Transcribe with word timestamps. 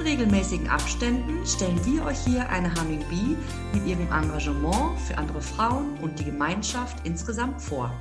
In 0.00 0.06
regelmäßigen 0.06 0.68
Abständen 0.68 1.44
stellen 1.44 1.78
wir 1.84 2.06
euch 2.06 2.18
hier 2.20 2.48
eine 2.48 2.72
Humming 2.74 3.04
Bee 3.10 3.36
mit 3.74 3.86
ihrem 3.86 4.06
Engagement 4.10 4.98
für 4.98 5.18
andere 5.18 5.42
Frauen 5.42 5.98
und 6.00 6.18
die 6.18 6.24
Gemeinschaft 6.24 7.06
insgesamt 7.06 7.60
vor. 7.60 7.92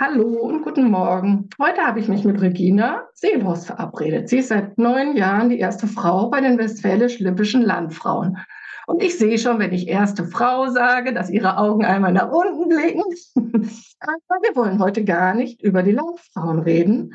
Hallo 0.00 0.26
und 0.40 0.62
guten 0.62 0.90
Morgen. 0.90 1.50
Heute 1.60 1.82
habe 1.82 2.00
ich 2.00 2.08
mich 2.08 2.24
mit 2.24 2.40
Regina 2.40 3.06
Seelhorst 3.14 3.66
verabredet. 3.66 4.28
Sie 4.28 4.38
ist 4.38 4.48
seit 4.48 4.76
neun 4.76 5.16
Jahren 5.16 5.50
die 5.50 5.60
erste 5.60 5.86
Frau 5.86 6.30
bei 6.30 6.40
den 6.40 6.58
Westfälisch-Lippischen 6.58 7.62
Landfrauen. 7.62 8.38
Und 8.88 9.04
ich 9.04 9.18
sehe 9.18 9.38
schon, 9.38 9.60
wenn 9.60 9.72
ich 9.72 9.86
erste 9.86 10.24
Frau 10.24 10.68
sage, 10.68 11.14
dass 11.14 11.30
ihre 11.30 11.58
Augen 11.58 11.84
einmal 11.84 12.12
nach 12.12 12.32
unten 12.32 12.68
blicken. 12.68 13.04
Aber 14.00 14.42
wir 14.42 14.56
wollen 14.56 14.80
heute 14.80 15.04
gar 15.04 15.34
nicht 15.34 15.62
über 15.62 15.84
die 15.84 15.92
Landfrauen 15.92 16.58
reden. 16.58 17.14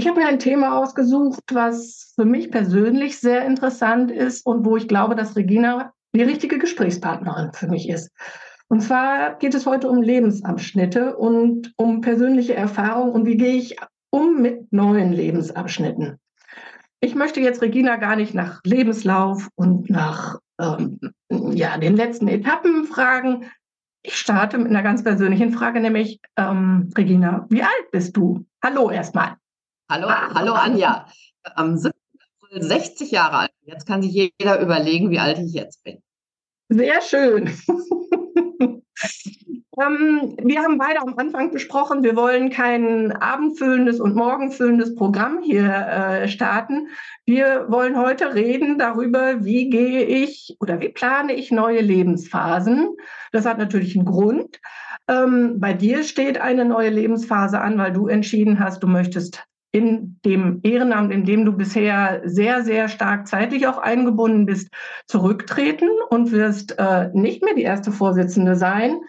Ich 0.00 0.08
habe 0.08 0.20
mir 0.20 0.28
ein 0.28 0.38
Thema 0.38 0.78
ausgesucht, 0.78 1.42
was 1.52 2.14
für 2.16 2.24
mich 2.24 2.50
persönlich 2.50 3.18
sehr 3.18 3.44
interessant 3.44 4.10
ist 4.10 4.46
und 4.46 4.64
wo 4.64 4.78
ich 4.78 4.88
glaube, 4.88 5.14
dass 5.14 5.36
Regina 5.36 5.92
die 6.16 6.22
richtige 6.22 6.58
Gesprächspartnerin 6.58 7.52
für 7.52 7.68
mich 7.68 7.86
ist. 7.86 8.10
Und 8.68 8.80
zwar 8.80 9.34
geht 9.36 9.52
es 9.52 9.66
heute 9.66 9.90
um 9.90 10.00
Lebensabschnitte 10.00 11.18
und 11.18 11.74
um 11.76 12.00
persönliche 12.00 12.54
Erfahrungen 12.54 13.12
und 13.12 13.26
wie 13.26 13.36
gehe 13.36 13.56
ich 13.56 13.76
um 14.08 14.40
mit 14.40 14.72
neuen 14.72 15.12
Lebensabschnitten. 15.12 16.18
Ich 17.00 17.14
möchte 17.14 17.42
jetzt 17.42 17.60
Regina 17.60 17.96
gar 17.96 18.16
nicht 18.16 18.32
nach 18.32 18.62
Lebenslauf 18.64 19.50
und 19.54 19.90
nach 19.90 20.38
ähm, 20.58 20.98
ja, 21.28 21.76
den 21.76 21.94
letzten 21.94 22.28
Etappen 22.28 22.86
fragen. 22.86 23.50
Ich 24.00 24.16
starte 24.16 24.56
mit 24.56 24.68
einer 24.68 24.82
ganz 24.82 25.04
persönlichen 25.04 25.52
Frage, 25.52 25.78
nämlich, 25.78 26.20
ähm, 26.38 26.90
Regina, 26.96 27.44
wie 27.50 27.62
alt 27.62 27.90
bist 27.92 28.16
du? 28.16 28.46
Hallo 28.64 28.90
erstmal. 28.90 29.36
Hallo, 29.90 30.08
hallo 30.08 30.52
Anja. 30.52 31.04
Am 31.56 31.76
7. 31.76 31.92
April 32.44 32.62
60 32.62 33.10
Jahre 33.10 33.38
alt. 33.38 33.50
Jetzt 33.62 33.88
kann 33.88 34.02
sich 34.02 34.12
jeder 34.12 34.60
überlegen, 34.60 35.10
wie 35.10 35.18
alt 35.18 35.40
ich 35.40 35.52
jetzt 35.52 35.82
bin. 35.82 36.00
Sehr 36.68 37.02
schön. 37.02 37.50
Ähm, 39.80 40.36
wir 40.42 40.60
haben 40.60 40.76
beide 40.76 41.00
am 41.00 41.14
Anfang 41.16 41.52
besprochen, 41.52 42.02
wir 42.02 42.14
wollen 42.14 42.50
kein 42.50 43.12
abendfüllendes 43.12 43.98
und 43.98 44.14
morgenfüllendes 44.14 44.94
Programm 44.94 45.40
hier 45.42 45.64
äh, 45.64 46.28
starten. 46.28 46.88
Wir 47.24 47.66
wollen 47.70 47.96
heute 47.96 48.34
reden 48.34 48.78
darüber, 48.78 49.42
wie 49.42 49.70
gehe 49.70 50.02
ich 50.02 50.54
oder 50.60 50.80
wie 50.80 50.90
plane 50.90 51.32
ich 51.32 51.50
neue 51.50 51.80
Lebensphasen. 51.80 52.94
Das 53.32 53.46
hat 53.46 53.56
natürlich 53.56 53.96
einen 53.96 54.04
Grund. 54.04 54.60
Ähm, 55.08 55.60
bei 55.60 55.72
dir 55.72 56.02
steht 56.02 56.38
eine 56.38 56.66
neue 56.66 56.90
Lebensphase 56.90 57.58
an, 57.58 57.78
weil 57.78 57.92
du 57.92 58.06
entschieden 58.06 58.58
hast, 58.58 58.82
du 58.82 58.86
möchtest 58.86 59.46
in 59.72 60.18
dem 60.24 60.60
Ehrenamt, 60.62 61.12
in 61.12 61.24
dem 61.24 61.44
du 61.44 61.52
bisher 61.52 62.22
sehr, 62.24 62.64
sehr 62.64 62.88
stark 62.88 63.28
zeitlich 63.28 63.66
auch 63.66 63.78
eingebunden 63.78 64.46
bist, 64.46 64.68
zurücktreten 65.06 65.88
und 66.08 66.32
wirst 66.32 66.76
äh, 66.78 67.10
nicht 67.12 67.42
mehr 67.44 67.54
die 67.54 67.62
erste 67.62 67.92
Vorsitzende 67.92 68.56
sein. 68.56 69.00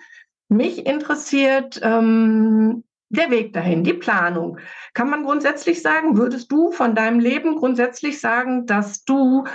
Mich 0.50 0.86
interessiert 0.86 1.80
ähm, 1.82 2.84
der 3.10 3.32
Weg 3.32 3.54
dahin, 3.54 3.84
die 3.84 3.94
Planung. 3.94 4.60
Kann 4.94 5.10
man 5.10 5.24
grundsätzlich 5.24 5.82
sagen, 5.82 6.18
würdest 6.18 6.52
du 6.52 6.72
von 6.72 6.96
deinem 6.96 7.20
Leben 7.20 7.56
grundsätzlich 7.56 8.20
sagen, 8.20 8.66
dass 8.66 9.04
du 9.04 9.46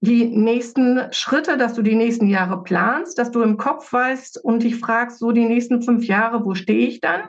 die 0.00 0.24
nächsten 0.24 1.12
Schritte, 1.12 1.58
dass 1.58 1.74
du 1.74 1.82
die 1.82 1.94
nächsten 1.94 2.26
Jahre 2.26 2.62
planst, 2.62 3.18
dass 3.18 3.30
du 3.30 3.42
im 3.42 3.58
Kopf 3.58 3.92
weißt 3.92 4.42
und 4.42 4.62
dich 4.62 4.76
fragst, 4.76 5.18
so 5.18 5.30
die 5.30 5.44
nächsten 5.44 5.82
fünf 5.82 6.06
Jahre, 6.06 6.44
wo 6.44 6.54
stehe 6.54 6.86
ich 6.86 7.00
dann? 7.00 7.24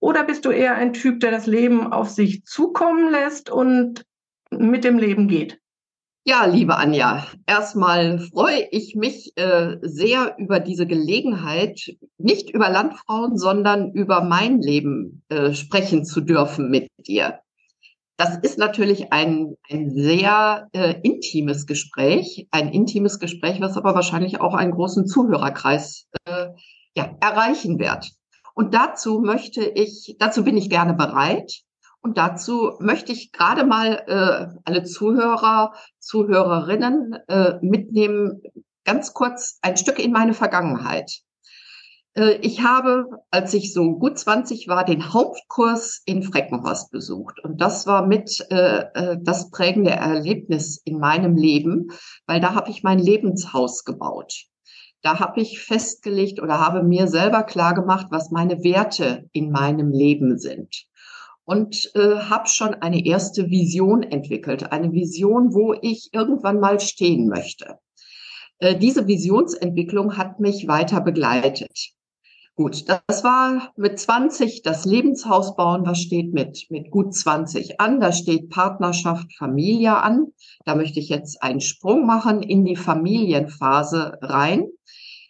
Oder 0.00 0.24
bist 0.24 0.44
du 0.46 0.50
eher 0.50 0.74
ein 0.74 0.94
Typ, 0.94 1.20
der 1.20 1.30
das 1.30 1.46
Leben 1.46 1.92
auf 1.92 2.08
sich 2.08 2.44
zukommen 2.44 3.10
lässt 3.10 3.50
und 3.50 4.04
mit 4.50 4.84
dem 4.84 4.98
Leben 4.98 5.28
geht? 5.28 5.60
Ja, 6.24 6.44
liebe 6.44 6.76
Anja, 6.76 7.26
erstmal 7.46 8.18
freue 8.18 8.68
ich 8.70 8.94
mich 8.94 9.32
äh, 9.36 9.76
sehr 9.80 10.36
über 10.38 10.60
diese 10.60 10.86
Gelegenheit, 10.86 11.96
nicht 12.18 12.50
über 12.50 12.68
Landfrauen, 12.68 13.38
sondern 13.38 13.92
über 13.92 14.22
mein 14.22 14.60
Leben 14.60 15.22
äh, 15.30 15.54
sprechen 15.54 16.04
zu 16.04 16.20
dürfen 16.20 16.70
mit 16.70 16.88
dir. 16.98 17.40
Das 18.18 18.36
ist 18.36 18.58
natürlich 18.58 19.14
ein, 19.14 19.56
ein 19.70 19.90
sehr 19.92 20.68
äh, 20.72 20.94
intimes 21.02 21.66
Gespräch, 21.66 22.46
ein 22.50 22.68
intimes 22.68 23.18
Gespräch, 23.18 23.62
was 23.62 23.78
aber 23.78 23.94
wahrscheinlich 23.94 24.42
auch 24.42 24.52
einen 24.52 24.72
großen 24.72 25.06
Zuhörerkreis 25.06 26.06
äh, 26.26 26.48
ja, 26.94 27.16
erreichen 27.20 27.78
wird. 27.78 28.10
Und 28.54 28.74
dazu 28.74 29.20
möchte 29.20 29.62
ich, 29.62 30.16
dazu 30.18 30.44
bin 30.44 30.56
ich 30.56 30.70
gerne 30.70 30.94
bereit. 30.94 31.62
Und 32.02 32.16
dazu 32.16 32.76
möchte 32.80 33.12
ich 33.12 33.30
gerade 33.32 33.64
mal 33.64 34.02
äh, 34.06 34.58
alle 34.64 34.84
Zuhörer, 34.84 35.74
Zuhörerinnen 35.98 37.14
äh, 37.28 37.58
mitnehmen, 37.60 38.40
ganz 38.84 39.12
kurz 39.12 39.58
ein 39.60 39.76
Stück 39.76 39.98
in 39.98 40.12
meine 40.12 40.32
Vergangenheit. 40.32 41.20
Äh, 42.14 42.38
ich 42.42 42.62
habe, 42.62 43.06
als 43.30 43.54
ich 43.54 43.72
so 43.72 43.96
gut 43.98 44.18
20 44.18 44.68
war, 44.68 44.84
den 44.84 45.12
Hauptkurs 45.12 46.02
in 46.04 46.22
Freckenhorst 46.22 46.90
besucht. 46.90 47.40
Und 47.44 47.60
das 47.60 47.86
war 47.86 48.06
mit 48.06 48.46
äh, 48.50 48.84
äh, 48.94 49.18
das 49.20 49.50
prägende 49.50 49.90
Erlebnis 49.90 50.80
in 50.84 50.98
meinem 50.98 51.36
Leben, 51.36 51.88
weil 52.26 52.40
da 52.40 52.54
habe 52.54 52.70
ich 52.70 52.82
mein 52.82 52.98
Lebenshaus 52.98 53.84
gebaut. 53.84 54.46
Da 55.02 55.18
habe 55.18 55.40
ich 55.40 55.60
festgelegt 55.60 56.40
oder 56.40 56.60
habe 56.60 56.82
mir 56.82 57.08
selber 57.08 57.42
klar 57.42 57.74
gemacht, 57.74 58.08
was 58.10 58.30
meine 58.30 58.62
Werte 58.62 59.28
in 59.32 59.50
meinem 59.50 59.90
Leben 59.92 60.38
sind 60.38 60.86
und 61.44 61.90
äh, 61.96 62.16
habe 62.16 62.48
schon 62.48 62.74
eine 62.74 63.04
erste 63.04 63.50
Vision 63.50 64.02
entwickelt, 64.02 64.70
eine 64.72 64.92
Vision, 64.92 65.52
wo 65.52 65.74
ich 65.80 66.10
irgendwann 66.12 66.60
mal 66.60 66.78
stehen 66.78 67.28
möchte. 67.28 67.78
Äh, 68.58 68.76
diese 68.76 69.06
Visionsentwicklung 69.06 70.16
hat 70.16 70.38
mich 70.38 70.68
weiter 70.68 71.00
begleitet. 71.00 71.92
Gut, 72.56 72.84
das 72.88 73.24
war 73.24 73.72
mit 73.76 73.98
20 73.98 74.62
das 74.62 74.84
Lebenshaus 74.84 75.56
bauen. 75.56 75.86
Was 75.86 75.98
steht 75.98 76.34
mit, 76.34 76.66
mit 76.68 76.90
gut 76.90 77.14
20 77.14 77.80
an? 77.80 78.00
Da 78.00 78.12
steht 78.12 78.50
Partnerschaft, 78.50 79.32
Familie 79.38 79.96
an. 79.96 80.26
Da 80.66 80.74
möchte 80.74 81.00
ich 81.00 81.08
jetzt 81.08 81.42
einen 81.42 81.60
Sprung 81.60 82.04
machen 82.04 82.42
in 82.42 82.64
die 82.64 82.76
Familienphase 82.76 84.18
rein. 84.20 84.66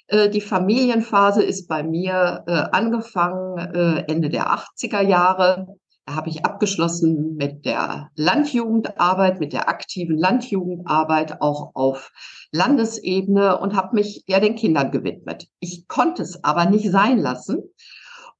Äh, 0.08 0.28
die 0.28 0.40
Familienphase 0.40 1.42
ist 1.42 1.68
bei 1.68 1.84
mir 1.84 2.42
äh, 2.46 2.52
angefangen 2.72 3.58
äh, 3.58 4.04
Ende 4.08 4.28
der 4.28 4.52
80er 4.52 5.00
Jahre 5.00 5.78
habe 6.14 6.30
ich 6.30 6.44
abgeschlossen 6.44 7.36
mit 7.36 7.64
der 7.64 8.10
Landjugendarbeit, 8.14 9.40
mit 9.40 9.52
der 9.52 9.68
aktiven 9.68 10.16
Landjugendarbeit 10.16 11.40
auch 11.40 11.72
auf 11.74 12.12
Landesebene 12.52 13.58
und 13.58 13.74
habe 13.74 13.94
mich 13.94 14.24
ja 14.26 14.40
den 14.40 14.56
Kindern 14.56 14.90
gewidmet. 14.90 15.48
Ich 15.60 15.88
konnte 15.88 16.22
es 16.22 16.42
aber 16.44 16.66
nicht 16.66 16.90
sein 16.90 17.18
lassen. 17.18 17.62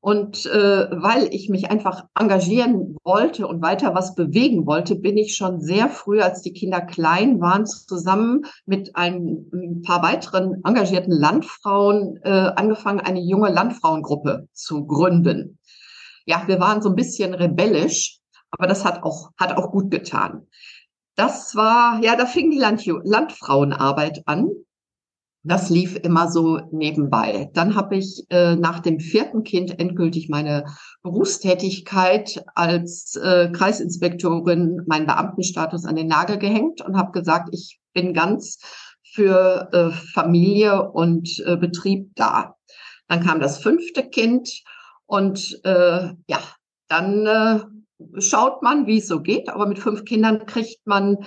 Und 0.02 0.46
äh, 0.46 0.88
weil 0.90 1.28
ich 1.30 1.50
mich 1.50 1.70
einfach 1.70 2.06
engagieren 2.18 2.96
wollte 3.04 3.46
und 3.46 3.60
weiter 3.60 3.94
was 3.94 4.14
bewegen 4.14 4.66
wollte, 4.66 4.96
bin 4.96 5.18
ich 5.18 5.36
schon 5.36 5.60
sehr 5.60 5.90
früh, 5.90 6.22
als 6.22 6.40
die 6.40 6.54
Kinder 6.54 6.80
klein 6.80 7.38
waren, 7.38 7.66
zusammen 7.66 8.46
mit 8.64 8.96
ein, 8.96 9.50
ein 9.52 9.82
paar 9.82 10.02
weiteren 10.02 10.62
engagierten 10.64 11.12
Landfrauen 11.12 12.18
äh, 12.22 12.30
angefangen, 12.30 13.00
eine 13.00 13.20
junge 13.20 13.50
Landfrauengruppe 13.50 14.48
zu 14.54 14.86
gründen 14.86 15.58
ja, 16.26 16.42
wir 16.46 16.60
waren 16.60 16.82
so 16.82 16.88
ein 16.88 16.96
bisschen 16.96 17.34
rebellisch, 17.34 18.18
aber 18.50 18.66
das 18.66 18.84
hat 18.84 19.02
auch, 19.02 19.30
hat 19.38 19.56
auch 19.56 19.70
gut 19.70 19.90
getan. 19.90 20.46
Das 21.16 21.54
war, 21.54 22.02
ja, 22.02 22.16
da 22.16 22.26
fing 22.26 22.50
die 22.50 22.58
Land 22.58 22.86
Landfrauenarbeit 22.86 24.22
an. 24.26 24.48
Das 25.42 25.70
lief 25.70 25.96
immer 25.96 26.30
so 26.30 26.60
nebenbei. 26.70 27.50
Dann 27.54 27.74
habe 27.74 27.96
ich 27.96 28.26
äh, 28.28 28.56
nach 28.56 28.80
dem 28.80 29.00
vierten 29.00 29.42
Kind 29.42 29.78
endgültig 29.78 30.28
meine 30.28 30.66
Berufstätigkeit 31.02 32.44
als 32.54 33.16
äh, 33.16 33.50
Kreisinspektorin, 33.50 34.82
meinen 34.86 35.06
Beamtenstatus 35.06 35.86
an 35.86 35.96
den 35.96 36.08
Nagel 36.08 36.36
gehängt 36.38 36.82
und 36.82 36.96
habe 36.98 37.12
gesagt, 37.12 37.48
ich 37.52 37.80
bin 37.94 38.12
ganz 38.12 38.58
für 39.14 39.68
äh, 39.72 39.90
Familie 40.12 40.90
und 40.90 41.42
äh, 41.46 41.56
Betrieb 41.56 42.10
da. 42.16 42.56
Dann 43.08 43.24
kam 43.24 43.40
das 43.40 43.58
fünfte 43.58 44.08
Kind 44.08 44.62
und 45.10 45.60
äh, 45.64 46.12
ja, 46.28 46.40
dann 46.88 47.26
äh, 47.26 48.20
schaut 48.20 48.62
man, 48.62 48.86
wie 48.86 48.98
es 48.98 49.08
so 49.08 49.20
geht. 49.20 49.48
Aber 49.48 49.66
mit 49.66 49.80
fünf 49.80 50.04
Kindern 50.04 50.46
kriegt 50.46 50.86
man 50.86 51.18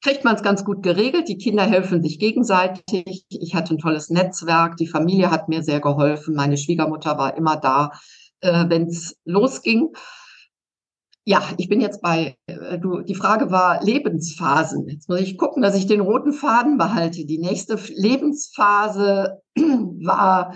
kriegt 0.00 0.24
man 0.24 0.34
es 0.34 0.42
ganz 0.42 0.64
gut 0.64 0.82
geregelt. 0.82 1.28
Die 1.28 1.38
Kinder 1.38 1.64
helfen 1.64 2.02
sich 2.02 2.18
gegenseitig. 2.18 3.24
Ich 3.28 3.54
hatte 3.54 3.74
ein 3.74 3.78
tolles 3.78 4.10
Netzwerk. 4.10 4.76
Die 4.76 4.86
Familie 4.86 5.30
hat 5.30 5.48
mir 5.48 5.62
sehr 5.62 5.80
geholfen. 5.80 6.34
Meine 6.34 6.56
Schwiegermutter 6.56 7.18
war 7.18 7.36
immer 7.36 7.56
da, 7.56 7.92
äh, 8.40 8.64
wenn 8.68 8.86
es 8.86 9.16
losging. 9.24 9.90
Ja, 11.24 11.42
ich 11.56 11.68
bin 11.68 11.80
jetzt 11.80 12.00
bei, 12.00 12.36
äh, 12.46 12.78
du, 12.78 13.00
die 13.00 13.14
Frage 13.14 13.50
war 13.50 13.82
Lebensphasen. 13.82 14.88
Jetzt 14.88 15.08
muss 15.08 15.20
ich 15.20 15.38
gucken, 15.38 15.62
dass 15.62 15.76
ich 15.76 15.86
den 15.86 16.00
roten 16.00 16.32
Faden 16.32 16.78
behalte. 16.78 17.24
Die 17.24 17.38
nächste 17.38 17.76
Lebensphase 17.94 19.40
war 19.56 20.54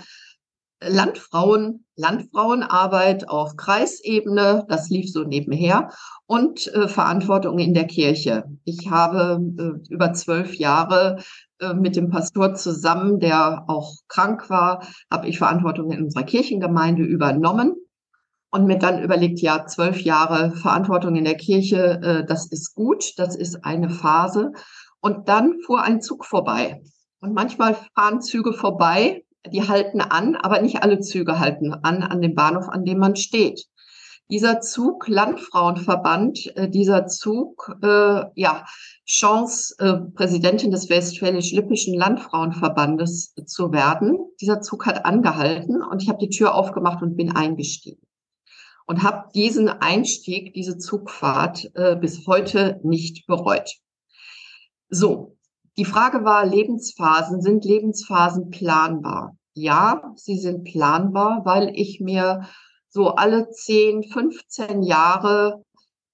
Landfrauen, 0.81 1.87
Landfrauenarbeit 1.97 3.29
auf 3.29 3.57
Kreisebene, 3.57 4.67
das 4.69 4.91
lief 4.91 5.11
so 5.11 5.25
nebenher, 5.25 5.91
und 6.27 6.67
äh, 6.75 6.89
Verantwortung 6.89 7.59
in 7.59 7.73
der 7.73 7.87
Kirche. 7.87 8.45
Ich 8.65 8.91
habe 8.91 9.41
äh, 9.59 9.93
über 9.93 10.13
zwölf 10.13 10.57
Jahre 10.57 11.23
äh, 11.61 11.73
mit 11.73 11.97
dem 11.97 12.11
Pastor 12.11 12.55
zusammen, 12.55 13.21
der 13.21 13.65
auch 13.69 13.95
krank 14.09 14.51
war, 14.51 14.87
habe 15.11 15.29
ich 15.29 15.39
Verantwortung 15.39 15.91
in 15.91 16.05
unserer 16.05 16.25
Kirchengemeinde 16.25 17.03
übernommen 17.03 17.75
und 18.51 18.67
mir 18.67 18.79
dann 18.79 19.03
überlegt, 19.03 19.41
ja, 19.41 19.67
zwölf 19.67 20.01
Jahre 20.03 20.53
Verantwortung 20.53 21.17
in 21.17 21.25
der 21.25 21.37
Kirche, 21.37 22.01
äh, 22.03 22.27
das 22.27 22.47
ist 22.47 22.75
gut, 22.75 23.13
das 23.17 23.35
ist 23.37 23.65
eine 23.65 23.91
Phase. 23.91 24.53
Und 25.01 25.29
dann 25.29 25.59
fuhr 25.65 25.83
ein 25.83 26.01
Zug 26.01 26.25
vorbei. 26.25 26.83
Und 27.21 27.35
manchmal 27.35 27.77
fahren 27.95 28.21
Züge 28.21 28.53
vorbei, 28.53 29.26
die 29.53 29.69
halten 29.69 30.01
an, 30.01 30.37
aber 30.37 30.61
nicht 30.61 30.83
alle 30.83 31.01
Züge 31.01 31.39
halten 31.39 31.73
an 31.73 32.03
an 32.03 32.21
dem 32.21 32.35
Bahnhof, 32.35 32.69
an 32.69 32.85
dem 32.85 32.99
man 32.99 33.17
steht. 33.17 33.67
Dieser 34.29 34.61
Zug 34.61 35.07
Landfrauenverband, 35.07 36.57
äh, 36.57 36.69
dieser 36.69 37.07
Zug, 37.07 37.77
äh, 37.81 38.25
ja, 38.35 38.65
Chance, 39.07 39.77
äh, 39.79 39.95
Präsidentin 40.15 40.73
des 40.73 40.91
Westfälisch-Lippischen 40.91 41.95
Landfrauenverbandes 41.95 43.35
zu 43.47 43.73
werden. 43.73 44.19
Dieser 44.41 44.61
Zug 44.61 44.87
hat 44.87 45.05
angehalten 45.05 45.81
und 45.81 46.03
ich 46.03 46.09
habe 46.09 46.19
die 46.19 46.31
Tür 46.31 46.57
aufgemacht 46.57 47.03
und 47.03 47.17
bin 47.17 47.37
eingestiegen. 47.37 48.03
Und 48.89 49.05
habe 49.05 49.31
diesen 49.33 49.69
Einstieg, 49.69 50.55
diese 50.55 50.77
Zugfahrt 50.77 51.71
äh, 51.75 51.95
bis 51.95 52.27
heute 52.27 52.81
nicht 52.83 53.27
bereut. 53.27 53.77
So, 54.89 55.36
die 55.79 55.85
Frage 55.85 56.25
war, 56.25 56.47
Lebensphasen, 56.47 57.41
sind 57.43 57.65
Lebensphasen 57.65 58.51
planbar? 58.51 59.37
Ja, 59.55 60.13
sie 60.17 60.39
sind 60.39 60.65
planbar, 60.65 61.43
weil 61.45 61.71
ich 61.75 62.01
mir 62.01 62.47
so 62.89 63.11
alle 63.11 63.51
10, 63.51 64.05
15 64.05 64.83
Jahre 64.83 65.63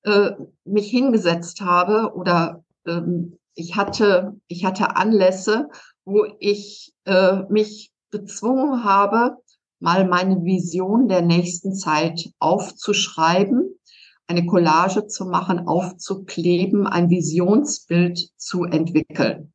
äh, 0.03 0.33
mich 0.65 0.91
hingesetzt 0.91 1.61
habe 1.61 2.13
oder 2.15 2.65
ähm, 2.87 3.39
ich 3.55 3.77
hatte, 3.77 4.35
ich 4.49 4.65
hatte 4.65 4.97
Anlässe, 4.97 5.69
wo 6.05 6.27
ich 6.41 6.93
äh, 7.05 7.43
mich 7.49 7.93
gezwungen 8.11 8.85
habe, 8.85 9.37
mal 9.79 10.07
meine 10.07 10.45
Vision 10.45 11.09
der 11.09 11.23
nächsten 11.23 11.75
Zeit 11.75 12.31
aufzuschreiben 12.39 13.79
eine 14.33 14.47
Collage 14.47 15.07
zu 15.07 15.27
machen, 15.27 15.69
aufzukleben, 15.69 16.87
ein 16.87 17.11
Visionsbild 17.11 18.31
zu 18.37 18.65
entwickeln. 18.65 19.53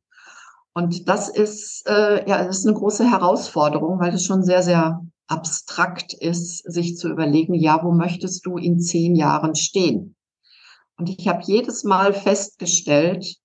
Und 0.72 1.08
das 1.08 1.28
ist, 1.28 1.84
äh, 1.88 2.28
ja, 2.28 2.44
das 2.44 2.60
ist 2.60 2.66
eine 2.66 2.76
große 2.76 3.10
Herausforderung, 3.10 3.98
weil 3.98 4.14
es 4.14 4.24
schon 4.24 4.44
sehr, 4.44 4.62
sehr 4.62 5.04
abstrakt 5.26 6.14
ist, 6.14 6.58
sich 6.70 6.96
zu 6.96 7.08
überlegen, 7.08 7.54
ja, 7.54 7.82
wo 7.82 7.90
möchtest 7.90 8.46
du 8.46 8.56
in 8.56 8.78
zehn 8.78 9.16
Jahren 9.16 9.56
stehen? 9.56 10.14
Und 10.96 11.10
ich 11.10 11.26
habe 11.26 11.42
jedes 11.44 11.84
Mal 11.84 12.12
festgestellt, 12.12 13.36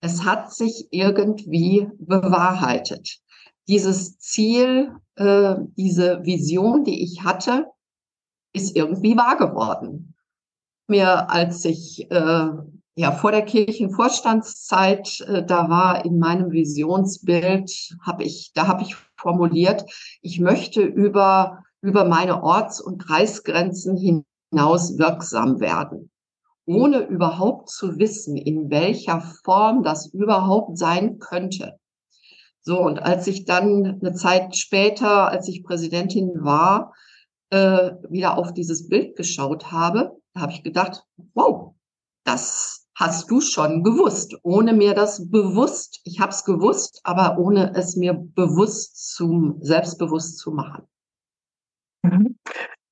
es 0.00 0.24
hat 0.24 0.52
sich 0.52 0.88
irgendwie 0.90 1.88
bewahrheitet. 1.98 3.20
Dieses 3.68 4.18
Ziel, 4.18 4.92
äh, 5.14 5.54
diese 5.76 6.24
Vision, 6.24 6.84
die 6.84 7.04
ich 7.04 7.22
hatte, 7.22 7.66
ist 8.52 8.74
irgendwie 8.74 9.16
wahr 9.16 9.36
geworden 9.36 10.09
mir, 10.90 11.30
als 11.30 11.64
ich 11.64 12.10
äh, 12.10 12.48
ja 12.96 13.12
vor 13.12 13.30
der 13.32 13.42
Kirchenvorstandszeit 13.42 15.20
äh, 15.20 15.44
da 15.44 15.70
war 15.70 16.04
in 16.04 16.18
meinem 16.18 16.50
Visionsbild, 16.50 17.96
habe 18.02 18.24
ich, 18.24 18.52
da 18.54 18.66
habe 18.66 18.82
ich 18.82 18.94
formuliert, 19.16 19.84
ich 20.20 20.40
möchte 20.40 20.82
über 20.82 21.62
über 21.82 22.04
meine 22.04 22.42
Orts- 22.42 22.80
und 22.80 22.98
Kreisgrenzen 22.98 23.96
hinaus 23.96 24.98
wirksam 24.98 25.60
werden, 25.60 26.10
ohne 26.66 27.00
überhaupt 27.06 27.70
zu 27.70 27.98
wissen, 27.98 28.36
in 28.36 28.70
welcher 28.70 29.20
Form 29.44 29.82
das 29.82 30.12
überhaupt 30.12 30.76
sein 30.78 31.18
könnte. 31.18 31.78
So, 32.62 32.80
und 32.80 33.02
als 33.02 33.26
ich 33.26 33.46
dann 33.46 34.00
eine 34.00 34.12
Zeit 34.12 34.56
später, 34.56 35.28
als 35.28 35.48
ich 35.48 35.64
Präsidentin 35.64 36.44
war, 36.44 36.92
äh, 37.48 37.92
wieder 38.10 38.36
auf 38.36 38.52
dieses 38.52 38.88
Bild 38.88 39.16
geschaut 39.16 39.72
habe, 39.72 40.19
da 40.34 40.42
habe 40.42 40.52
ich 40.52 40.62
gedacht, 40.62 41.04
wow, 41.34 41.74
das 42.24 42.88
hast 42.94 43.30
du 43.30 43.40
schon 43.40 43.82
gewusst, 43.82 44.36
ohne 44.42 44.72
mir 44.72 44.94
das 44.94 45.30
bewusst, 45.30 46.00
ich 46.04 46.20
habe 46.20 46.32
es 46.32 46.44
gewusst, 46.44 47.00
aber 47.04 47.38
ohne 47.38 47.74
es 47.74 47.96
mir 47.96 48.14
bewusst 48.14 49.14
zum, 49.14 49.56
selbstbewusst 49.60 50.38
zu 50.38 50.52
machen. 50.52 50.86
Mhm. 52.02 52.36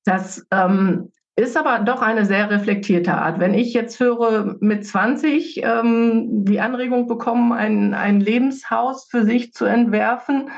Das 0.03 0.45
ähm, 0.51 1.11
ist 1.35 1.55
aber 1.55 1.79
doch 1.79 2.01
eine 2.01 2.25
sehr 2.25 2.49
reflektierte 2.49 3.13
Art. 3.13 3.39
Wenn 3.39 3.53
ich 3.53 3.73
jetzt 3.73 3.99
höre, 3.99 4.57
mit 4.59 4.85
20 4.85 5.61
ähm, 5.63 6.43
die 6.45 6.59
Anregung 6.59 7.07
bekommen, 7.07 7.53
ein, 7.53 7.93
ein 7.93 8.19
Lebenshaus 8.19 9.07
für 9.09 9.23
sich 9.23 9.53
zu 9.53 9.65
entwerfen, 9.65 10.49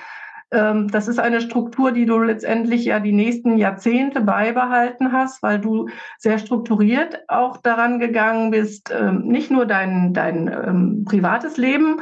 das 0.52 1.08
ist 1.08 1.18
eine 1.18 1.40
Struktur, 1.40 1.94
die 1.94 2.06
du 2.06 2.20
letztendlich 2.20 2.84
ja 2.84 3.00
die 3.00 3.14
nächsten 3.14 3.58
Jahrzehnte 3.58 4.20
beibehalten 4.20 5.14
hast, 5.14 5.42
weil 5.42 5.60
du 5.60 5.88
sehr 6.18 6.40
strukturiert 6.40 7.20
auch 7.30 7.58
daran 7.58 8.00
gegangen 8.00 8.52
bist, 8.52 8.94
ähm, 8.94 9.28
nicht 9.28 9.50
nur 9.50 9.66
dein, 9.66 10.14
dein 10.14 10.48
ähm, 10.48 11.06
privates 11.06 11.56
Leben 11.56 12.02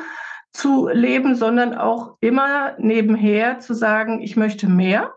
zu 0.51 0.89
leben, 0.91 1.35
sondern 1.35 1.75
auch 1.75 2.17
immer 2.21 2.73
nebenher 2.79 3.59
zu 3.59 3.75
sagen, 3.75 4.21
ich 4.21 4.35
möchte 4.35 4.67
mehr 4.67 5.13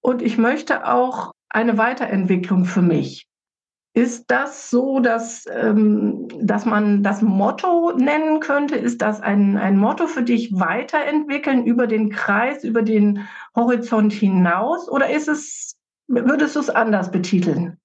und 0.00 0.22
ich 0.22 0.38
möchte 0.38 0.86
auch 0.86 1.32
eine 1.48 1.76
Weiterentwicklung 1.76 2.66
für 2.66 2.82
mich. 2.82 3.29
Ist 3.92 4.30
das 4.30 4.70
so, 4.70 5.00
dass, 5.00 5.46
ähm, 5.50 6.28
dass 6.40 6.64
man 6.64 7.02
das 7.02 7.22
Motto 7.22 7.92
nennen 7.96 8.38
könnte? 8.38 8.76
Ist 8.76 9.02
das 9.02 9.20
ein, 9.20 9.56
ein 9.56 9.76
Motto 9.76 10.06
für 10.06 10.22
dich 10.22 10.52
weiterentwickeln 10.52 11.66
über 11.66 11.88
den 11.88 12.10
Kreis, 12.10 12.62
über 12.62 12.82
den 12.82 13.26
Horizont 13.56 14.12
hinaus? 14.12 14.88
Oder 14.88 15.10
ist 15.10 15.26
es, 15.26 15.76
würdest 16.06 16.54
du 16.54 16.60
es 16.60 16.70
anders 16.70 17.10
betiteln? 17.10 17.78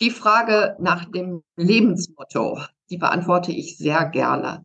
Die 0.00 0.10
Frage 0.10 0.76
nach 0.80 1.04
dem 1.10 1.42
Lebensmotto, 1.56 2.60
die 2.88 2.96
beantworte 2.96 3.52
ich 3.52 3.76
sehr 3.76 4.06
gerne. 4.06 4.64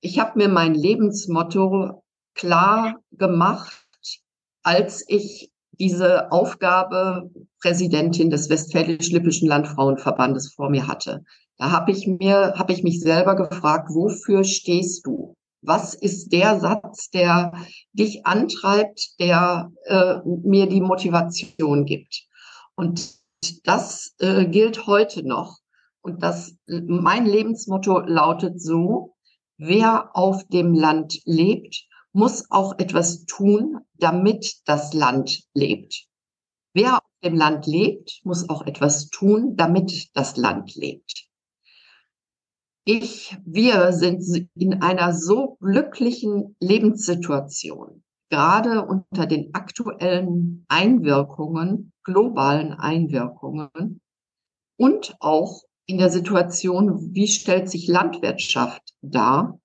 Ich 0.00 0.20
habe 0.20 0.38
mir 0.38 0.48
mein 0.48 0.74
Lebensmotto 0.74 2.04
klar 2.34 3.00
gemacht, 3.10 3.86
als 4.62 5.04
ich 5.08 5.49
diese 5.80 6.30
Aufgabe 6.30 7.30
Präsidentin 7.60 8.30
des 8.30 8.48
Westfälisch-Lippischen 8.48 9.48
Landfrauenverbandes 9.48 10.52
vor 10.52 10.70
mir 10.70 10.86
hatte. 10.86 11.24
Da 11.56 11.70
habe 11.70 11.90
ich 11.90 12.06
mir, 12.06 12.54
habe 12.56 12.72
ich 12.72 12.82
mich 12.82 13.00
selber 13.00 13.34
gefragt, 13.34 13.88
wofür 13.90 14.44
stehst 14.44 15.06
du? 15.06 15.34
Was 15.62 15.94
ist 15.94 16.32
der 16.32 16.60
Satz, 16.60 17.10
der 17.10 17.52
dich 17.92 18.24
antreibt, 18.24 19.18
der 19.20 19.70
äh, 19.84 20.16
mir 20.24 20.66
die 20.66 20.80
Motivation 20.80 21.84
gibt? 21.84 22.22
Und 22.76 23.14
das 23.64 24.14
äh, 24.20 24.46
gilt 24.46 24.86
heute 24.86 25.26
noch. 25.26 25.58
Und 26.02 26.22
das, 26.22 26.54
mein 26.66 27.26
Lebensmotto 27.26 28.00
lautet 28.00 28.60
so, 28.60 29.14
wer 29.58 30.16
auf 30.16 30.44
dem 30.48 30.72
Land 30.72 31.20
lebt, 31.24 31.84
muss 32.12 32.50
auch 32.50 32.78
etwas 32.78 33.24
tun, 33.24 33.80
damit 33.94 34.60
das 34.64 34.92
Land 34.92 35.42
lebt. 35.54 36.06
Wer 36.72 36.96
auf 36.96 37.10
dem 37.24 37.36
Land 37.36 37.66
lebt, 37.66 38.20
muss 38.24 38.48
auch 38.48 38.66
etwas 38.66 39.08
tun, 39.08 39.56
damit 39.56 40.10
das 40.14 40.36
Land 40.36 40.74
lebt. 40.74 41.26
Ich, 42.84 43.36
wir 43.44 43.92
sind 43.92 44.48
in 44.54 44.82
einer 44.82 45.12
so 45.12 45.56
glücklichen 45.60 46.56
Lebenssituation, 46.60 48.02
gerade 48.30 48.86
unter 48.86 49.26
den 49.26 49.54
aktuellen 49.54 50.64
Einwirkungen, 50.68 51.92
globalen 52.04 52.72
Einwirkungen 52.72 54.00
und 54.76 55.14
auch 55.20 55.62
in 55.86 55.98
der 55.98 56.10
Situation, 56.10 57.14
wie 57.14 57.28
stellt 57.28 57.68
sich 57.68 57.86
Landwirtschaft 57.86 58.94
dar, 59.02 59.60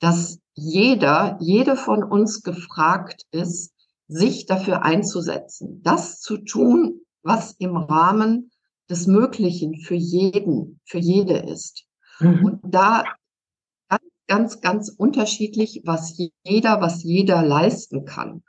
dass 0.00 0.40
jeder, 0.58 1.36
jede 1.40 1.76
von 1.76 2.02
uns 2.02 2.42
gefragt 2.42 3.26
ist, 3.30 3.72
sich 4.08 4.46
dafür 4.46 4.82
einzusetzen, 4.82 5.82
das 5.82 6.20
zu 6.20 6.38
tun, 6.38 7.00
was 7.22 7.52
im 7.58 7.76
Rahmen 7.76 8.50
des 8.88 9.06
Möglichen 9.06 9.80
für 9.80 9.94
jeden, 9.94 10.80
für 10.84 10.98
jede 10.98 11.36
ist. 11.38 11.84
Mhm. 12.20 12.44
Und 12.44 12.60
da 12.74 13.04
ganz 13.88 14.02
ganz, 14.28 14.60
ganz 14.60 14.88
unterschiedlich, 14.90 15.82
was 15.84 16.16
jeder, 16.44 16.80
was 16.80 17.02
jeder 17.02 17.42
leisten 17.42 18.04
kann. 18.04 18.42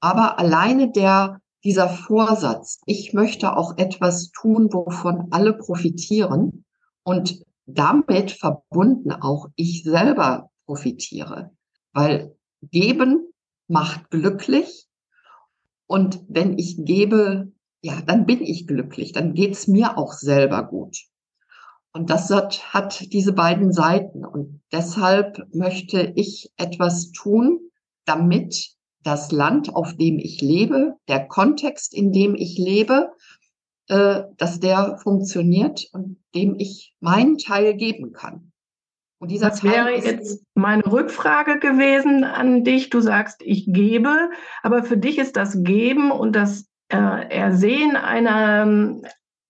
Aber 0.00 0.38
alleine 0.38 0.90
der, 0.90 1.40
dieser 1.64 1.88
Vorsatz, 1.88 2.80
ich 2.86 3.12
möchte 3.12 3.56
auch 3.56 3.76
etwas 3.76 4.30
tun, 4.30 4.72
wovon 4.72 5.28
alle 5.30 5.52
profitieren 5.52 6.64
und 7.02 7.42
damit 7.66 8.30
verbunden 8.30 9.12
auch 9.12 9.48
ich 9.56 9.82
selber 9.82 10.50
profitiere, 10.66 11.50
weil 11.92 12.36
geben 12.62 13.32
macht 13.68 14.10
glücklich 14.10 14.86
und 15.86 16.20
wenn 16.28 16.58
ich 16.58 16.84
gebe, 16.84 17.52
ja, 17.82 18.00
dann 18.02 18.26
bin 18.26 18.42
ich 18.42 18.66
glücklich, 18.66 19.12
dann 19.12 19.34
geht's 19.34 19.68
mir 19.68 19.96
auch 19.96 20.12
selber 20.12 20.64
gut. 20.64 20.98
Und 21.92 22.10
das 22.10 22.28
hat, 22.30 22.74
hat 22.74 23.12
diese 23.12 23.32
beiden 23.32 23.72
Seiten. 23.72 24.24
Und 24.26 24.60
deshalb 24.70 25.46
möchte 25.54 26.12
ich 26.16 26.52
etwas 26.58 27.10
tun, 27.12 27.60
damit 28.04 28.76
das 29.02 29.32
Land, 29.32 29.74
auf 29.74 29.96
dem 29.96 30.18
ich 30.18 30.42
lebe, 30.42 30.96
der 31.08 31.26
Kontext, 31.26 31.94
in 31.94 32.12
dem 32.12 32.34
ich 32.34 32.58
lebe, 32.58 33.12
äh, 33.88 34.24
dass 34.36 34.60
der 34.60 34.98
funktioniert 35.02 35.88
und 35.92 36.18
dem 36.34 36.56
ich 36.58 36.94
meinen 37.00 37.38
Teil 37.38 37.74
geben 37.76 38.12
kann. 38.12 38.45
Und 39.18 39.30
dieser 39.30 39.50
das 39.50 39.64
wäre 39.64 39.92
jetzt 39.92 40.44
meine 40.54 40.84
Rückfrage 40.84 41.58
gewesen 41.58 42.24
an 42.24 42.64
dich. 42.64 42.90
Du 42.90 43.00
sagst, 43.00 43.42
ich 43.42 43.66
gebe, 43.72 44.30
aber 44.62 44.82
für 44.82 44.96
dich 44.96 45.18
ist 45.18 45.36
das 45.36 45.62
Geben 45.62 46.10
und 46.10 46.36
das 46.36 46.66
äh, 46.88 47.28
Ersehen 47.34 47.96
einer, 47.96 49.00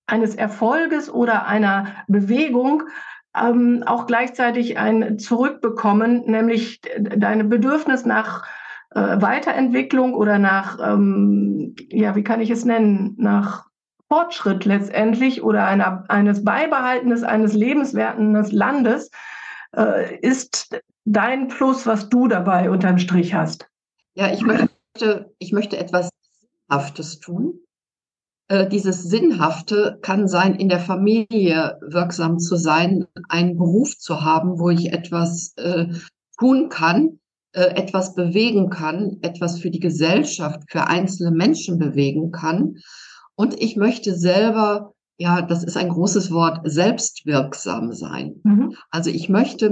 eines 0.06 0.34
Erfolges 0.36 1.10
oder 1.10 1.46
einer 1.46 1.88
Bewegung 2.06 2.84
ähm, 3.36 3.82
auch 3.84 4.06
gleichzeitig 4.06 4.78
ein 4.78 5.18
Zurückbekommen, 5.18 6.24
nämlich 6.26 6.80
dein 6.98 7.48
Bedürfnis 7.48 8.06
nach 8.06 8.46
äh, 8.90 9.20
Weiterentwicklung 9.20 10.14
oder 10.14 10.38
nach, 10.38 10.78
ähm, 10.82 11.74
ja, 11.90 12.16
wie 12.16 12.24
kann 12.24 12.40
ich 12.40 12.50
es 12.50 12.64
nennen, 12.64 13.14
nach 13.18 13.66
Fortschritt 14.08 14.64
letztendlich 14.64 15.42
oder 15.42 15.66
einer, 15.66 16.04
eines 16.08 16.44
Beibehaltenes 16.44 17.24
eines 17.24 17.54
lebenswerten 17.54 18.32
Landes 18.52 19.10
äh, 19.76 20.18
ist 20.20 20.80
dein 21.04 21.48
Plus, 21.48 21.86
was 21.86 22.08
du 22.08 22.28
dabei 22.28 22.70
unterm 22.70 22.98
Strich 22.98 23.34
hast. 23.34 23.68
Ja, 24.14 24.32
ich 24.32 24.42
möchte, 24.42 25.34
ich 25.38 25.52
möchte 25.52 25.76
etwas 25.76 26.10
Sinnhaftes 26.68 27.20
tun. 27.20 27.60
Äh, 28.48 28.68
dieses 28.68 29.02
Sinnhafte 29.02 29.98
kann 30.02 30.28
sein, 30.28 30.54
in 30.54 30.68
der 30.68 30.80
Familie 30.80 31.78
wirksam 31.82 32.38
zu 32.38 32.56
sein, 32.56 33.06
einen 33.28 33.56
Beruf 33.56 33.98
zu 33.98 34.24
haben, 34.24 34.58
wo 34.58 34.70
ich 34.70 34.92
etwas 34.92 35.52
äh, 35.56 35.86
tun 36.38 36.68
kann, 36.68 37.18
äh, 37.52 37.74
etwas 37.74 38.14
bewegen 38.14 38.70
kann, 38.70 39.18
etwas 39.22 39.58
für 39.58 39.70
die 39.70 39.80
Gesellschaft, 39.80 40.60
für 40.68 40.86
einzelne 40.86 41.30
Menschen 41.30 41.78
bewegen 41.78 42.30
kann. 42.30 42.78
Und 43.34 43.60
ich 43.60 43.76
möchte 43.76 44.14
selber, 44.14 44.94
ja, 45.18 45.42
das 45.42 45.64
ist 45.64 45.76
ein 45.76 45.88
großes 45.88 46.30
Wort, 46.30 46.60
selbstwirksam 46.64 47.92
sein. 47.92 48.40
Mhm. 48.44 48.76
Also 48.90 49.10
ich 49.10 49.28
möchte 49.28 49.70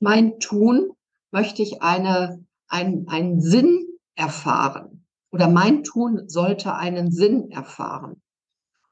mein 0.00 0.38
Tun, 0.38 0.90
möchte 1.30 1.62
ich 1.62 1.82
eine, 1.82 2.44
ein, 2.68 3.06
einen 3.08 3.40
Sinn 3.40 3.86
erfahren 4.14 5.04
oder 5.30 5.48
mein 5.48 5.84
Tun 5.84 6.28
sollte 6.28 6.74
einen 6.74 7.10
Sinn 7.10 7.50
erfahren. 7.50 8.22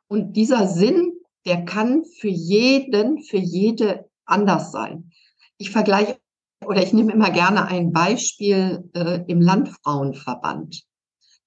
Und 0.09 0.37
dieser 0.37 0.69
Sinn, 0.69 1.13
der 1.47 1.65
kann 1.65 2.05
für 2.05 2.29
jeden, 2.29 3.23
für 3.23 3.39
jede 3.39 4.09
anders 4.25 4.73
sein. 4.73 5.11
Ich 5.57 5.71
vergleiche 5.71 6.19
oder 6.65 6.83
ich 6.83 6.93
nehme 6.93 7.13
immer 7.13 7.31
gerne 7.31 7.67
ein 7.67 7.93
Beispiel 7.93 8.89
äh, 8.95 9.23
im 9.27 9.41
Landfrauenverband. 9.41 10.85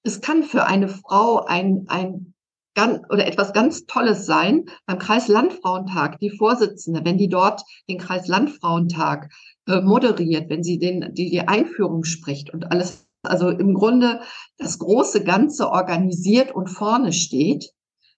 Es 0.04 0.22
kann 0.22 0.44
für 0.44 0.66
eine 0.66 0.88
Frau 0.88 1.46
ein, 1.46 1.86
ein 1.88 2.29
ganz, 2.80 3.00
oder 3.10 3.28
etwas 3.28 3.52
ganz 3.52 3.86
Tolles 3.86 4.26
sein, 4.26 4.66
beim 4.86 5.00
Kreislandfrauentag, 5.00 6.20
die 6.20 6.30
Vorsitzende, 6.30 7.02
wenn 7.04 7.18
die 7.18 7.28
dort 7.28 7.62
den 7.90 7.98
Kreislandfrauentag 7.98 9.30
äh, 9.68 9.82
moderiert, 9.82 10.50
wenn 10.50 10.64
sie 10.64 10.80
den, 10.80 11.14
die, 11.14 11.30
die 11.30 11.42
Einführung 11.42 12.06
spricht 12.06 12.54
und 12.54 12.72
alles 12.72 13.06
also 13.22 13.50
im 13.50 13.74
Grunde 13.74 14.22
das 14.58 14.80
große 14.80 15.26
Ganze 15.26 15.70
organisiert 15.70 16.56
und 16.56 16.70
vorne 16.70 17.12
steht. 17.12 17.74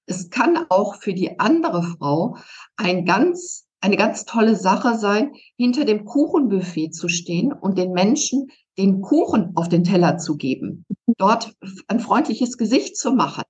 Es 0.05 0.29
kann 0.29 0.59
auch 0.69 0.95
für 0.95 1.15
die 1.15 1.39
andere 1.39 1.81
Frau 1.81 2.37
ein 2.77 3.03
ganz, 3.05 3.65
eine 3.79 3.97
ganz 3.97 4.25
tolle 4.25 4.55
Sache 4.55 4.99
sein, 4.99 5.31
hinter 5.57 5.85
dem 5.85 6.05
Kuchenbuffet 6.05 6.91
zu 6.91 7.07
stehen 7.07 7.51
und 7.51 7.79
den 7.79 7.93
Menschen 7.93 8.51
den 8.77 9.01
Kuchen 9.01 9.53
auf 9.55 9.69
den 9.69 9.83
Teller 9.83 10.19
zu 10.19 10.37
geben, 10.37 10.85
dort 11.17 11.55
ein 11.87 11.99
freundliches 11.99 12.57
Gesicht 12.57 12.95
zu 12.95 13.11
machen. 13.11 13.43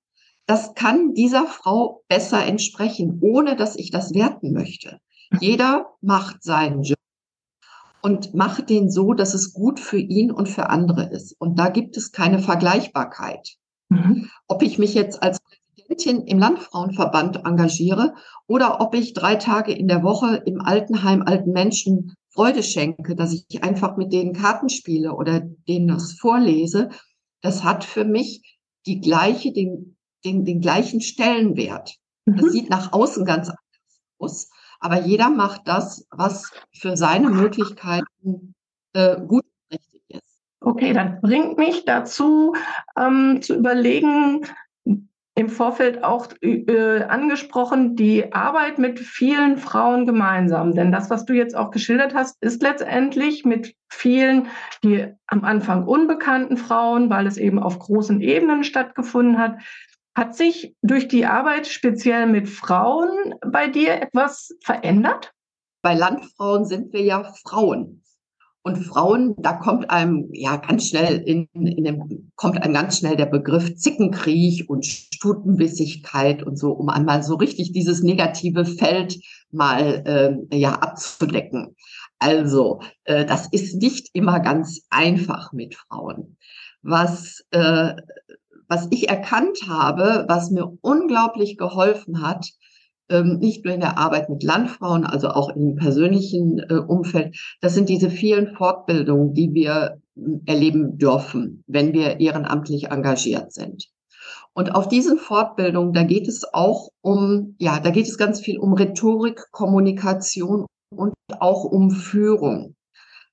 Das 0.46 0.74
kann 0.74 1.14
dieser 1.14 1.46
Frau 1.46 2.04
besser 2.08 2.46
entsprechen, 2.46 3.20
ohne 3.22 3.56
dass 3.56 3.76
ich 3.76 3.92
das 3.92 4.14
werten 4.14 4.52
möchte. 4.52 5.00
Jeder 5.40 5.94
macht 6.02 6.44
seinen 6.44 6.84
Job 6.84 6.98
und 8.02 8.34
mache 8.34 8.64
den 8.64 8.90
so, 8.90 9.14
dass 9.14 9.34
es 9.34 9.54
gut 9.54 9.80
für 9.80 10.00
ihn 10.00 10.32
und 10.32 10.50
für 10.50 10.70
andere 10.70 11.10
ist. 11.10 11.36
Und 11.40 11.58
da 11.58 11.70
gibt 11.70 11.96
es 11.98 12.12
keine 12.12 12.40
Vergleichbarkeit. 12.40 13.56
Mhm. 13.90 14.30
Ob 14.48 14.64
ich 14.64 14.78
mich 14.78 14.94
jetzt 14.94 15.22
als 15.22 15.40
Präsidentin 15.76 16.28
im 16.28 16.40
Landfrauenverband 16.40 17.46
engagiere 17.46 18.14
oder 18.48 18.82
ob 18.82 18.96
ich 18.96 19.14
drei 19.14 19.36
Tage 19.36 19.72
in 19.72 19.88
der 19.88 20.04
Woche 20.04 20.42
im 20.46 20.62
Altenheim 20.62 21.22
alten 21.22 21.52
Menschen 21.52 22.16
Freude 22.30 22.64
schenke, 22.64 23.16
dass 23.16 23.34
ich 23.34 23.64
einfach 23.64 23.98
mit 23.98 24.14
denen 24.14 24.34
Karten 24.34 24.70
spiele 24.70 25.14
oder 25.14 25.42
denen 25.42 25.90
das 25.90 26.14
vorlese, 26.14 26.90
das 27.42 27.64
hat 27.64 27.84
für 27.84 28.06
mich 28.06 28.60
die 28.86 29.02
gleiche, 29.02 29.52
den, 29.52 29.98
den, 30.26 30.46
den 30.46 30.62
gleichen 30.62 31.02
Stellenwert. 31.02 31.96
Mhm. 32.26 32.38
Das 32.38 32.52
sieht 32.52 32.70
nach 32.70 32.94
außen 32.94 33.26
ganz 33.26 33.50
anders 33.50 34.02
aus. 34.20 34.50
Aber 34.80 35.02
jeder 35.02 35.30
macht 35.30 35.68
das, 35.68 36.08
was 36.10 36.52
für 36.74 36.98
seine 36.98 37.30
Möglichkeiten 37.30 38.56
äh, 38.94 39.18
gut 39.18 39.44
und 39.44 39.78
richtig 39.78 40.04
ist. 40.10 40.42
Okay, 40.60 40.94
dann 40.94 41.22
bringt 41.22 41.58
mich 41.58 41.86
dazu 41.86 42.56
ähm, 42.98 43.42
zu 43.42 43.56
überlegen, 43.56 44.46
im 45.36 45.50
Vorfeld 45.50 46.04
auch 46.04 46.28
äh, 46.42 47.04
angesprochen, 47.04 47.96
die 47.96 48.34
Arbeit 48.34 48.80
mit 48.80 49.00
vielen 49.00 49.58
Frauen 49.58 50.06
gemeinsam. 50.06 50.74
Denn 50.76 50.92
das, 50.92 51.10
was 51.10 51.26
du 51.26 51.34
jetzt 51.34 51.56
auch 51.56 51.72
geschildert 51.72 52.14
hast, 52.14 52.42
ist 52.42 52.62
letztendlich 52.62 53.46
mit 53.46 53.76
vielen, 53.90 54.48
die 54.84 55.08
am 55.28 55.46
Anfang 55.46 55.86
unbekannten 55.88 56.58
Frauen, 56.58 57.10
weil 57.10 57.28
es 57.28 57.38
eben 57.38 57.60
auf 57.60 57.80
großen 57.80 58.20
Ebenen 58.20 58.66
stattgefunden 58.66 59.38
hat, 59.38 59.58
hat 60.16 60.36
sich 60.36 60.76
durch 60.82 61.08
die 61.08 61.26
Arbeit 61.26 61.68
speziell 61.68 62.28
mit 62.28 62.50
Frauen 62.50 63.36
bei 63.46 63.68
dir 63.68 64.02
etwas 64.02 64.56
verändert? 64.64 65.34
Bei 65.82 65.94
Landfrauen 65.94 66.66
sind 66.66 66.94
wir 66.94 67.02
ja 67.02 67.24
Frauen. 67.46 68.04
Und 68.64 68.76
Frauen, 68.76 69.34
da 69.40 69.54
kommt 69.54 69.90
einem 69.90 70.30
ja 70.34 70.58
ganz 70.58 70.88
schnell 70.90 71.18
in, 71.18 71.48
in 71.54 71.84
dem, 71.84 72.32
kommt 72.36 72.62
einem 72.62 72.76
ganz 72.76 73.00
schnell 73.00 73.16
der 73.16 73.26
Begriff 73.26 73.76
Zickenkrieg 73.76 74.70
und 74.70 74.86
Stutenbissigkeit 74.86 76.44
und 76.44 76.58
so, 76.60 76.72
um 76.72 76.90
einmal 76.90 77.24
so 77.24 77.36
richtig 77.36 77.72
dieses 77.72 78.04
negative 78.04 78.66
Feld 78.66 79.20
mal 79.50 80.04
äh, 80.52 80.58
ja 80.58 80.74
abzudecken. 80.74 81.76
Also, 82.20 82.82
äh, 83.06 83.26
das 83.26 83.48
ist 83.52 83.82
nicht 83.82 84.10
immer 84.14 84.40
ganz 84.40 84.86
einfach 84.92 85.54
mit 85.54 85.74
Frauen. 85.74 86.38
Was 86.84 87.44
äh, 87.50 87.96
was 88.72 88.88
ich 88.90 89.10
erkannt 89.10 89.68
habe, 89.68 90.24
was 90.30 90.50
mir 90.50 90.72
unglaublich 90.80 91.58
geholfen 91.58 92.22
hat, 92.22 92.48
ähm, 93.10 93.40
nicht 93.40 93.66
nur 93.66 93.74
in 93.74 93.82
der 93.82 93.98
Arbeit 93.98 94.30
mit 94.30 94.44
Landfrauen, 94.44 95.04
also 95.04 95.28
auch 95.28 95.50
im 95.54 95.76
persönlichen 95.76 96.60
äh, 96.60 96.76
Umfeld, 96.76 97.38
das 97.60 97.74
sind 97.74 97.90
diese 97.90 98.10
vielen 98.10 98.56
Fortbildungen, 98.56 99.34
die 99.34 99.54
wir 99.54 100.02
hm, 100.16 100.44
erleben 100.46 100.98
dürfen, 100.98 101.66
wenn 101.68 101.92
wir 101.92 102.22
ehrenamtlich 102.22 102.88
engagiert 102.88 103.52
sind. 103.52 103.90
Und 104.54 104.74
auf 104.74 104.88
diesen 104.88 105.18
Fortbildungen, 105.18 105.92
da 105.92 106.04
geht 106.04 106.30
es 106.30 106.46
auch 106.54 106.92
um, 107.02 107.56
ja, 107.60 107.82
da 107.82 107.90
geht 107.90 108.08
es 108.08 108.18
ganz 108.18 108.40
viel 108.40 108.58
um 108.58 108.72
Rhetorik, 108.72 109.52
Kommunikation 109.52 110.66
und 110.96 111.14
auch 111.42 111.66
um 111.66 111.92
Führung. 111.92 112.76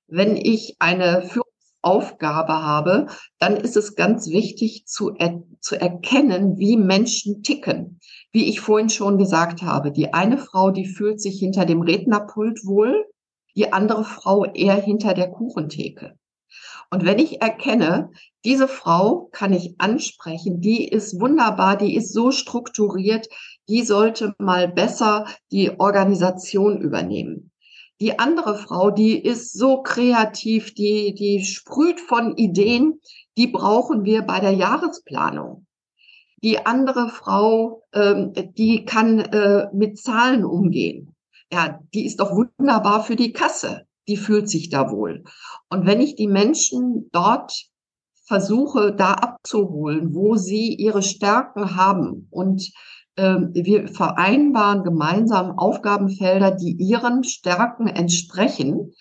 Wenn 0.07 0.35
ich 0.35 0.75
eine 0.79 1.21
Führung 1.21 1.48
Aufgabe 1.81 2.53
habe, 2.53 3.07
dann 3.39 3.55
ist 3.55 3.77
es 3.77 3.95
ganz 3.95 4.27
wichtig 4.29 4.85
zu, 4.85 5.13
er, 5.17 5.41
zu 5.59 5.79
erkennen, 5.79 6.57
wie 6.57 6.77
Menschen 6.77 7.43
ticken. 7.43 7.99
Wie 8.31 8.49
ich 8.49 8.59
vorhin 8.59 8.89
schon 8.89 9.17
gesagt 9.17 9.61
habe, 9.61 9.91
die 9.91 10.13
eine 10.13 10.37
Frau, 10.37 10.71
die 10.71 10.85
fühlt 10.85 11.21
sich 11.21 11.39
hinter 11.39 11.65
dem 11.65 11.81
Rednerpult 11.81 12.65
wohl, 12.65 13.05
die 13.55 13.73
andere 13.73 14.03
Frau 14.03 14.45
eher 14.45 14.75
hinter 14.75 15.13
der 15.13 15.31
Kuchentheke. 15.31 16.17
Und 16.91 17.05
wenn 17.05 17.19
ich 17.19 17.41
erkenne, 17.41 18.11
diese 18.45 18.67
Frau 18.67 19.29
kann 19.31 19.53
ich 19.53 19.75
ansprechen, 19.79 20.61
die 20.61 20.87
ist 20.87 21.19
wunderbar, 21.19 21.77
die 21.77 21.95
ist 21.95 22.13
so 22.13 22.31
strukturiert, 22.31 23.27
die 23.67 23.83
sollte 23.83 24.33
mal 24.39 24.67
besser 24.67 25.25
die 25.51 25.79
Organisation 25.79 26.81
übernehmen 26.81 27.51
Die 28.01 28.17
andere 28.17 28.57
Frau, 28.57 28.91
die 28.91 29.19
ist 29.21 29.53
so 29.53 29.81
kreativ, 29.81 30.73
die, 30.73 31.13
die 31.13 31.43
sprüht 31.43 31.99
von 31.99 32.37
Ideen, 32.37 33.01
die 33.37 33.47
brauchen 33.47 34.05
wir 34.05 34.21
bei 34.21 34.39
der 34.39 34.53
Jahresplanung. 34.53 35.65
Die 36.41 36.65
andere 36.65 37.09
Frau, 37.09 37.83
ähm, 37.93 38.31
die 38.57 38.85
kann 38.85 39.19
äh, 39.19 39.67
mit 39.73 39.97
Zahlen 39.97 40.45
umgehen. 40.45 41.13
Ja, 41.51 41.79
die 41.93 42.05
ist 42.05 42.21
doch 42.21 42.31
wunderbar 42.31 43.03
für 43.03 43.17
die 43.17 43.33
Kasse. 43.33 43.85
Die 44.07 44.17
fühlt 44.17 44.49
sich 44.49 44.69
da 44.69 44.91
wohl. 44.91 45.23
Und 45.69 45.85
wenn 45.85 45.99
ich 45.99 46.15
die 46.15 46.27
Menschen 46.27 47.09
dort 47.11 47.69
versuche, 48.25 48.93
da 48.93 49.13
abzuholen, 49.13 50.15
wo 50.15 50.35
sie 50.35 50.73
ihre 50.75 51.01
Stärken 51.01 51.75
haben 51.75 52.27
und 52.29 52.71
wir 53.19 53.87
vereinbaren 53.87 54.83
gemeinsam 54.83 55.57
Aufgabenfelder, 55.57 56.51
die 56.51 56.71
ihren 56.71 57.23
Stärken 57.23 57.87
entsprechen, 57.87 58.93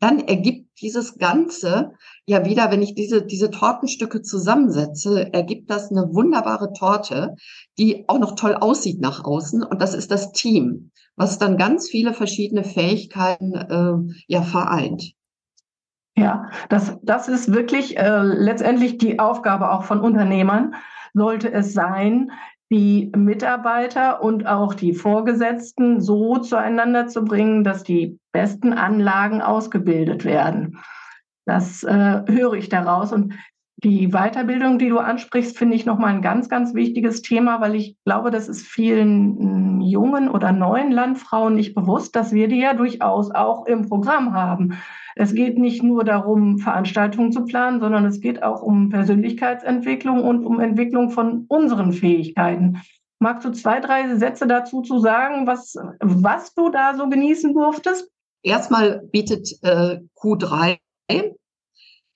dann 0.00 0.20
ergibt 0.20 0.80
dieses 0.80 1.18
Ganze 1.18 1.92
ja 2.26 2.44
wieder, 2.44 2.70
wenn 2.70 2.82
ich 2.82 2.94
diese, 2.94 3.24
diese 3.24 3.50
Tortenstücke 3.50 4.22
zusammensetze, 4.22 5.32
ergibt 5.32 5.70
das 5.70 5.90
eine 5.90 6.14
wunderbare 6.14 6.72
Torte, 6.72 7.34
die 7.78 8.08
auch 8.08 8.18
noch 8.18 8.34
toll 8.34 8.54
aussieht 8.54 9.00
nach 9.00 9.24
außen. 9.24 9.62
Und 9.62 9.82
das 9.82 9.94
ist 9.94 10.10
das 10.10 10.32
Team, 10.32 10.90
was 11.16 11.38
dann 11.38 11.56
ganz 11.56 11.88
viele 11.88 12.12
verschiedene 12.12 12.64
Fähigkeiten 12.64 13.54
äh, 13.54 14.14
ja 14.28 14.42
vereint. 14.42 15.12
Ja, 16.16 16.50
das, 16.68 16.96
das 17.02 17.28
ist 17.28 17.52
wirklich 17.52 17.96
äh, 17.96 18.22
letztendlich 18.22 18.98
die 18.98 19.18
Aufgabe 19.18 19.70
auch 19.70 19.84
von 19.84 20.00
Unternehmern, 20.00 20.74
sollte 21.14 21.52
es 21.52 21.72
sein, 21.72 22.32
die 22.70 23.10
Mitarbeiter 23.16 24.22
und 24.22 24.46
auch 24.46 24.74
die 24.74 24.92
Vorgesetzten 24.92 26.00
so 26.00 26.38
zueinander 26.38 27.06
zu 27.06 27.24
bringen, 27.24 27.64
dass 27.64 27.82
die 27.82 28.18
besten 28.32 28.72
Anlagen 28.72 29.40
ausgebildet 29.40 30.24
werden. 30.24 30.78
Das 31.46 31.82
äh, 31.82 32.22
höre 32.26 32.54
ich 32.54 32.68
daraus. 32.68 33.12
Und 33.12 33.34
die 33.84 34.08
Weiterbildung, 34.08 34.78
die 34.78 34.88
du 34.88 34.98
ansprichst, 34.98 35.56
finde 35.56 35.76
ich 35.76 35.86
nochmal 35.86 36.12
ein 36.12 36.20
ganz, 36.20 36.48
ganz 36.48 36.74
wichtiges 36.74 37.22
Thema, 37.22 37.60
weil 37.60 37.76
ich 37.76 37.96
glaube, 38.04 38.30
das 38.30 38.48
ist 38.48 38.66
vielen 38.66 39.80
jungen 39.80 40.28
oder 40.28 40.52
neuen 40.52 40.90
Landfrauen 40.90 41.54
nicht 41.54 41.74
bewusst, 41.74 42.16
dass 42.16 42.32
wir 42.32 42.48
die 42.48 42.58
ja 42.60 42.74
durchaus 42.74 43.30
auch 43.30 43.66
im 43.66 43.88
Programm 43.88 44.34
haben. 44.34 44.78
Es 45.20 45.34
geht 45.34 45.58
nicht 45.58 45.82
nur 45.82 46.04
darum, 46.04 46.58
Veranstaltungen 46.58 47.32
zu 47.32 47.44
planen, 47.44 47.80
sondern 47.80 48.04
es 48.04 48.20
geht 48.20 48.44
auch 48.44 48.62
um 48.62 48.88
Persönlichkeitsentwicklung 48.88 50.22
und 50.22 50.46
um 50.46 50.60
Entwicklung 50.60 51.10
von 51.10 51.44
unseren 51.48 51.92
Fähigkeiten. 51.92 52.80
Magst 53.18 53.44
du 53.44 53.50
zwei, 53.50 53.80
drei 53.80 54.14
Sätze 54.14 54.46
dazu 54.46 54.80
zu 54.80 55.00
sagen, 55.00 55.48
was, 55.48 55.74
was 55.98 56.54
du 56.54 56.70
da 56.70 56.94
so 56.94 57.08
genießen 57.08 57.52
durftest? 57.52 58.08
Erstmal 58.44 59.00
bietet 59.10 59.58
äh, 59.62 59.98
Q3 60.16 60.78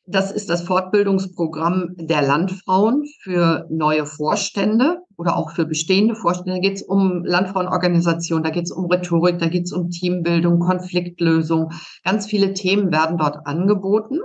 das 0.05 0.33
ist 0.33 0.51
das 0.51 0.63
Fortbildungsprogramm 0.63 1.95
der 1.97 2.23
Landfrauen 2.23 3.05
für 3.21 3.67
neue 3.71 4.05
Vorstände 4.05 4.99
oder 5.17 5.37
auch 5.37 5.53
für 5.53 5.65
bestehende 5.65 6.17
Vorstände. 6.17 6.55
Da 6.55 6.59
geht 6.59 6.77
es 6.77 6.83
um 6.83 7.25
Landfrauenorganisation, 7.25 8.43
da 8.43 8.51
geht 8.51 8.65
es 8.65 8.73
um 8.73 8.87
Rhetorik, 8.87 9.39
da 9.39 9.47
geht 9.47 9.67
es 9.67 9.73
um 9.73 9.91
Teambildung, 9.91 10.59
Konfliktlösung. 10.59 11.71
Ganz 12.03 12.27
viele 12.27 12.53
Themen 12.53 12.91
werden 12.91 13.17
dort 13.17 13.47
angeboten. 13.47 14.19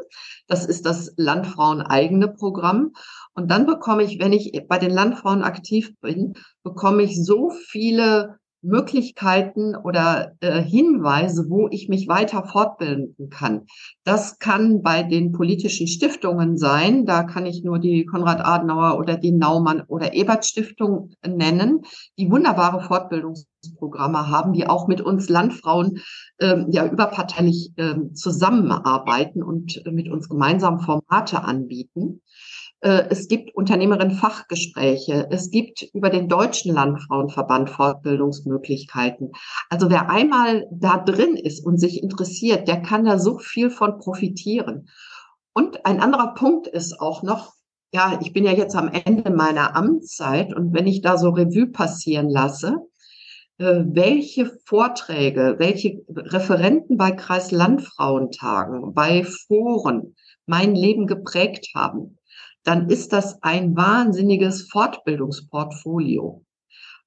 Das 0.48 0.66
ist 0.66 0.86
das 0.86 1.14
Landfrauen 1.16 1.82
eigene 1.82 2.28
Programm. 2.28 2.94
Und 3.36 3.52
dann 3.52 3.68
bekomme 3.68 4.04
ich, 4.04 4.20
wenn 4.20 4.34
ich 4.34 4.60
bei 4.68 4.80
den 4.80 4.92
Landfrauen 4.92 5.44
aktiv 5.44 5.94
bin, 6.02 6.34
bekomme 6.64 7.04
ich 7.04 7.24
so 7.24 7.52
viele 7.52 8.38
Möglichkeiten 8.62 9.76
oder 9.76 10.34
äh, 10.40 10.62
Hinweise, 10.62 11.46
wo 11.50 11.68
ich 11.70 11.90
mich 11.90 12.08
weiter 12.08 12.44
fortbilden 12.44 13.30
kann. 13.30 13.66
Das 14.04 14.40
kann 14.40 14.82
bei 14.82 15.04
den 15.04 15.32
politischen 15.32 15.88
Stiftungen 15.88 16.58
sein. 16.58 17.06
Da 17.06 17.24
kann 17.24 17.46
ich 17.46 17.64
nur 17.64 17.80
die 17.80 18.06
Konrad 18.06 18.44
Adenauer 18.44 18.98
oder 18.98 19.18
die 19.18 19.32
Naumann 19.32 19.84
oder 19.88 20.14
Ebert 20.14 20.46
Stiftung 20.46 21.12
nennen, 21.26 21.82
die 22.18 22.32
wunderbare 22.32 22.82
Fortbildungsprogramme 22.82 24.30
haben, 24.30 24.54
die 24.54 24.68
auch 24.68 24.88
mit 24.88 25.02
uns 25.02 25.30
Landfrauen 25.30 26.00
ähm, 26.40 26.68
ja 26.70 26.86
überparteilich 26.86 27.72
ähm, 27.78 28.16
zusammenarbeiten 28.16 29.44
und 29.44 29.84
mit 29.92 30.10
uns 30.10 30.30
gemeinsam 30.30 30.80
Formate 30.80 31.44
anbieten. 31.44 32.22
Äh, 32.82 33.06
es 33.10 33.28
gibt 33.28 33.56
Unternehmerinnen-Fachgespräche. 33.56 35.28
Es 35.32 35.50
gibt 35.50 35.84
über 35.94 36.10
den 36.10 36.28
Deutschen 36.28 36.74
Landfrauenverband 36.74 37.70
Fortbildungsmöglichkeiten. 37.70 39.32
Also 39.70 39.90
wer 39.90 40.10
einmal 40.10 40.68
da 40.72 40.98
drin 40.98 41.36
ist 41.36 41.66
und 41.66 41.80
sich 41.80 42.04
interessiert, 42.04 42.68
der 42.68 42.82
kann 42.82 43.06
da 43.06 43.18
so 43.18 43.40
viel 43.40 43.70
von 43.70 43.98
profitieren. 44.00 44.90
Und 45.54 45.86
ein 45.86 46.02
anderer 46.02 46.36
Punkt 46.36 46.68
ist 46.68 47.00
auch 47.00 47.24
noch, 47.24 47.54
ja, 47.92 48.20
ich 48.22 48.34
bin 48.34 48.44
ja 48.44 48.52
jetzt 48.52 48.76
am 48.76 48.90
Ende 48.90 49.32
meiner 49.32 49.76
Amtszeit 49.76 50.54
und 50.54 50.74
wenn 50.74 50.88
ich 50.88 51.02
da 51.02 51.18
so 51.18 51.30
Revue 51.30 51.68
passieren 51.68 52.30
lasse, 52.30 52.76
äh, 53.58 53.84
welche 53.88 54.52
Vorträge, 54.66 55.56
welche 55.58 56.04
Referenten 56.10 56.98
bei 56.98 57.12
Kreislandfrauentagen, 57.12 58.94
bei 58.94 59.24
Foren 59.24 60.16
mein 60.46 60.76
Leben 60.76 61.08
geprägt 61.08 61.70
haben, 61.74 62.17
dann 62.68 62.90
ist 62.90 63.14
das 63.14 63.42
ein 63.44 63.78
wahnsinniges 63.78 64.64
Fortbildungsportfolio. 64.70 66.44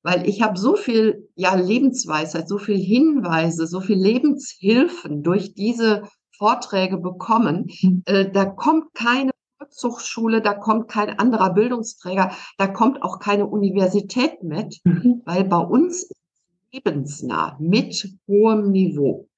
Weil 0.02 0.26
ich 0.26 0.40
habe 0.40 0.58
so 0.58 0.74
viel 0.74 1.28
ja, 1.34 1.54
Lebensweisheit, 1.54 2.48
so 2.48 2.56
viel 2.56 2.78
Hinweise, 2.78 3.66
so 3.66 3.82
viel 3.82 3.98
Lebenshilfen 3.98 5.22
durch 5.22 5.54
diese 5.54 6.04
Vorträge 6.34 6.96
bekommen. 6.96 7.66
Mhm. 7.82 8.02
Äh, 8.06 8.30
da 8.30 8.46
kommt 8.46 8.94
keine 8.94 9.32
Volkshochschule, 9.58 10.40
da 10.40 10.54
kommt 10.54 10.88
kein 10.88 11.18
anderer 11.18 11.52
Bildungsträger, 11.52 12.32
da 12.56 12.66
kommt 12.66 13.02
auch 13.02 13.18
keine 13.18 13.46
Universität 13.46 14.42
mit, 14.42 14.80
mhm. 14.84 15.20
weil 15.26 15.44
bei 15.44 15.58
uns 15.58 16.04
ist 16.04 16.20
lebensnah 16.72 17.58
mit 17.60 18.08
hohem 18.26 18.70
Niveau. 18.70 19.28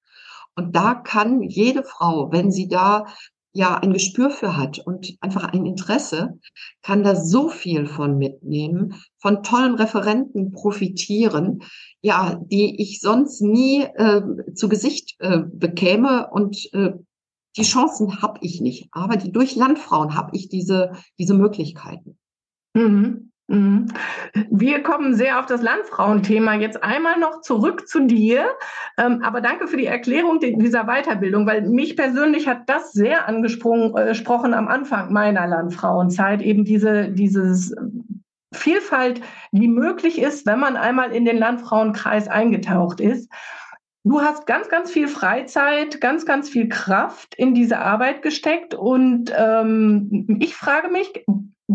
Und 0.54 0.76
da 0.76 0.94
kann 0.94 1.42
jede 1.42 1.82
Frau, 1.82 2.30
wenn 2.30 2.52
sie 2.52 2.68
da 2.68 3.06
ja 3.52 3.76
ein 3.76 3.92
Gespür 3.92 4.30
für 4.30 4.56
hat 4.56 4.78
und 4.78 5.16
einfach 5.20 5.44
ein 5.44 5.66
Interesse, 5.66 6.38
kann 6.82 7.04
da 7.04 7.14
so 7.16 7.48
viel 7.48 7.86
von 7.86 8.16
mitnehmen, 8.18 8.94
von 9.18 9.42
tollen 9.42 9.74
Referenten 9.74 10.52
profitieren, 10.52 11.62
ja, 12.00 12.40
die 12.50 12.80
ich 12.80 13.00
sonst 13.00 13.42
nie 13.42 13.82
äh, 13.82 14.22
zu 14.54 14.68
Gesicht 14.68 15.16
äh, 15.18 15.40
bekäme 15.52 16.30
und 16.30 16.72
äh, 16.72 16.92
die 17.56 17.62
Chancen 17.62 18.22
habe 18.22 18.38
ich 18.40 18.60
nicht, 18.60 18.88
aber 18.92 19.16
die 19.16 19.30
durch 19.30 19.56
Landfrauen 19.56 20.16
habe 20.16 20.30
ich 20.34 20.48
diese 20.48 20.92
diese 21.18 21.34
Möglichkeiten. 21.34 22.18
Mhm. 22.74 23.31
Mhm. 23.52 23.88
Wir 24.50 24.82
kommen 24.82 25.14
sehr 25.14 25.38
auf 25.38 25.44
das 25.44 25.60
Landfrauenthema 25.60 26.54
jetzt 26.54 26.82
einmal 26.82 27.18
noch 27.18 27.42
zurück 27.42 27.86
zu 27.86 28.06
dir. 28.06 28.46
Ähm, 28.96 29.20
aber 29.22 29.42
danke 29.42 29.68
für 29.68 29.76
die 29.76 29.86
Erklärung 29.86 30.40
dieser 30.40 30.84
Weiterbildung, 30.84 31.46
weil 31.46 31.68
mich 31.68 31.94
persönlich 31.94 32.48
hat 32.48 32.62
das 32.66 32.92
sehr 32.92 33.28
angesprochen 33.28 33.92
äh, 33.94 34.56
am 34.56 34.68
Anfang 34.68 35.12
meiner 35.12 35.46
Landfrauenzeit, 35.46 36.40
eben 36.40 36.64
diese, 36.64 37.10
dieses 37.10 37.76
Vielfalt, 38.54 39.20
die 39.50 39.68
möglich 39.68 40.18
ist, 40.18 40.46
wenn 40.46 40.58
man 40.58 40.76
einmal 40.78 41.12
in 41.12 41.26
den 41.26 41.36
Landfrauenkreis 41.36 42.28
eingetaucht 42.28 43.00
ist. 43.00 43.30
Du 44.04 44.22
hast 44.22 44.46
ganz, 44.46 44.68
ganz 44.70 44.90
viel 44.90 45.08
Freizeit, 45.08 46.00
ganz, 46.00 46.24
ganz 46.24 46.48
viel 46.48 46.70
Kraft 46.70 47.34
in 47.36 47.54
diese 47.54 47.78
Arbeit 47.78 48.22
gesteckt. 48.22 48.74
Und 48.74 49.30
ähm, 49.36 50.38
ich 50.40 50.56
frage 50.56 50.88
mich, 50.88 51.24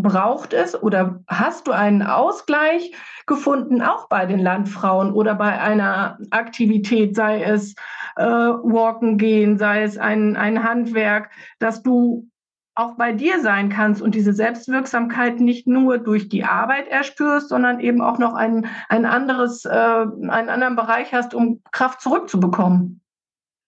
braucht 0.02 0.52
es 0.52 0.80
oder 0.80 1.20
hast 1.28 1.66
du 1.66 1.72
einen 1.72 2.02
Ausgleich 2.02 2.92
gefunden, 3.26 3.82
auch 3.82 4.08
bei 4.08 4.26
den 4.26 4.40
Landfrauen 4.40 5.12
oder 5.12 5.34
bei 5.34 5.60
einer 5.60 6.18
Aktivität, 6.30 7.14
sei 7.14 7.42
es 7.42 7.74
äh, 8.16 8.24
Walken 8.24 9.18
gehen, 9.18 9.58
sei 9.58 9.82
es 9.82 9.98
ein, 9.98 10.36
ein 10.36 10.64
Handwerk, 10.64 11.30
dass 11.58 11.82
du 11.82 12.28
auch 12.74 12.94
bei 12.96 13.12
dir 13.12 13.40
sein 13.40 13.70
kannst 13.70 14.00
und 14.00 14.14
diese 14.14 14.32
Selbstwirksamkeit 14.32 15.40
nicht 15.40 15.66
nur 15.66 15.98
durch 15.98 16.28
die 16.28 16.44
Arbeit 16.44 16.86
erspürst, 16.86 17.48
sondern 17.48 17.80
eben 17.80 18.00
auch 18.00 18.18
noch 18.18 18.34
ein, 18.34 18.66
ein 18.88 19.04
anderes, 19.04 19.64
äh, 19.64 19.68
einen 19.68 20.48
anderen 20.48 20.76
Bereich 20.76 21.12
hast, 21.12 21.34
um 21.34 21.60
Kraft 21.72 22.00
zurückzubekommen. 22.00 23.00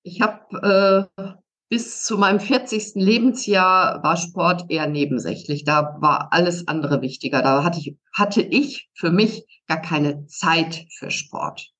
Ich 0.05 0.23
habe 0.23 1.09
äh, 1.19 1.23
bis 1.71 2.03
zu 2.03 2.19
meinem 2.19 2.41
40. 2.41 2.97
Lebensjahr 2.97 4.03
war 4.03 4.17
Sport 4.17 4.65
eher 4.71 4.89
nebensächlich. 4.89 5.65
Da 5.65 5.97
war 6.01 6.33
alles 6.33 6.67
andere 6.67 7.01
wichtiger. 7.01 7.43
Da 7.43 7.63
hatte 7.63 7.79
ich, 7.79 7.97
hatte 8.13 8.43
ich 8.43 8.91
für 8.93 9.13
mich 9.13 9.47
gar 9.69 9.81
keine 9.81 10.27
Zeit 10.27 10.85
für 10.99 11.13
Sport. 11.13 11.71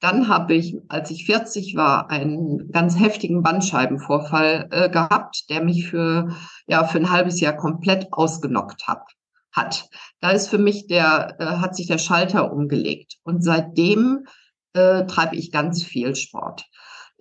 Dann 0.00 0.28
habe 0.28 0.54
ich, 0.54 0.76
als 0.88 1.10
ich 1.10 1.26
40 1.26 1.76
war, 1.76 2.10
einen 2.10 2.72
ganz 2.72 2.98
heftigen 2.98 3.42
Bandscheibenvorfall 3.42 4.68
äh, 4.70 4.88
gehabt, 4.88 5.44
der 5.50 5.62
mich 5.62 5.88
für, 5.88 6.34
ja, 6.66 6.84
für 6.84 6.98
ein 6.98 7.10
halbes 7.10 7.38
Jahr 7.38 7.54
komplett 7.54 8.08
ausgenockt 8.12 8.88
hat. 8.88 9.04
hat. 9.52 9.90
Da 10.20 10.30
ist 10.30 10.48
für 10.48 10.58
mich 10.58 10.86
der, 10.86 11.36
äh, 11.38 11.44
hat 11.44 11.76
sich 11.76 11.86
der 11.86 11.98
Schalter 11.98 12.50
umgelegt. 12.50 13.18
Und 13.24 13.44
seitdem 13.44 14.26
äh, 14.72 15.04
treibe 15.04 15.36
ich 15.36 15.52
ganz 15.52 15.84
viel 15.84 16.16
Sport. 16.16 16.64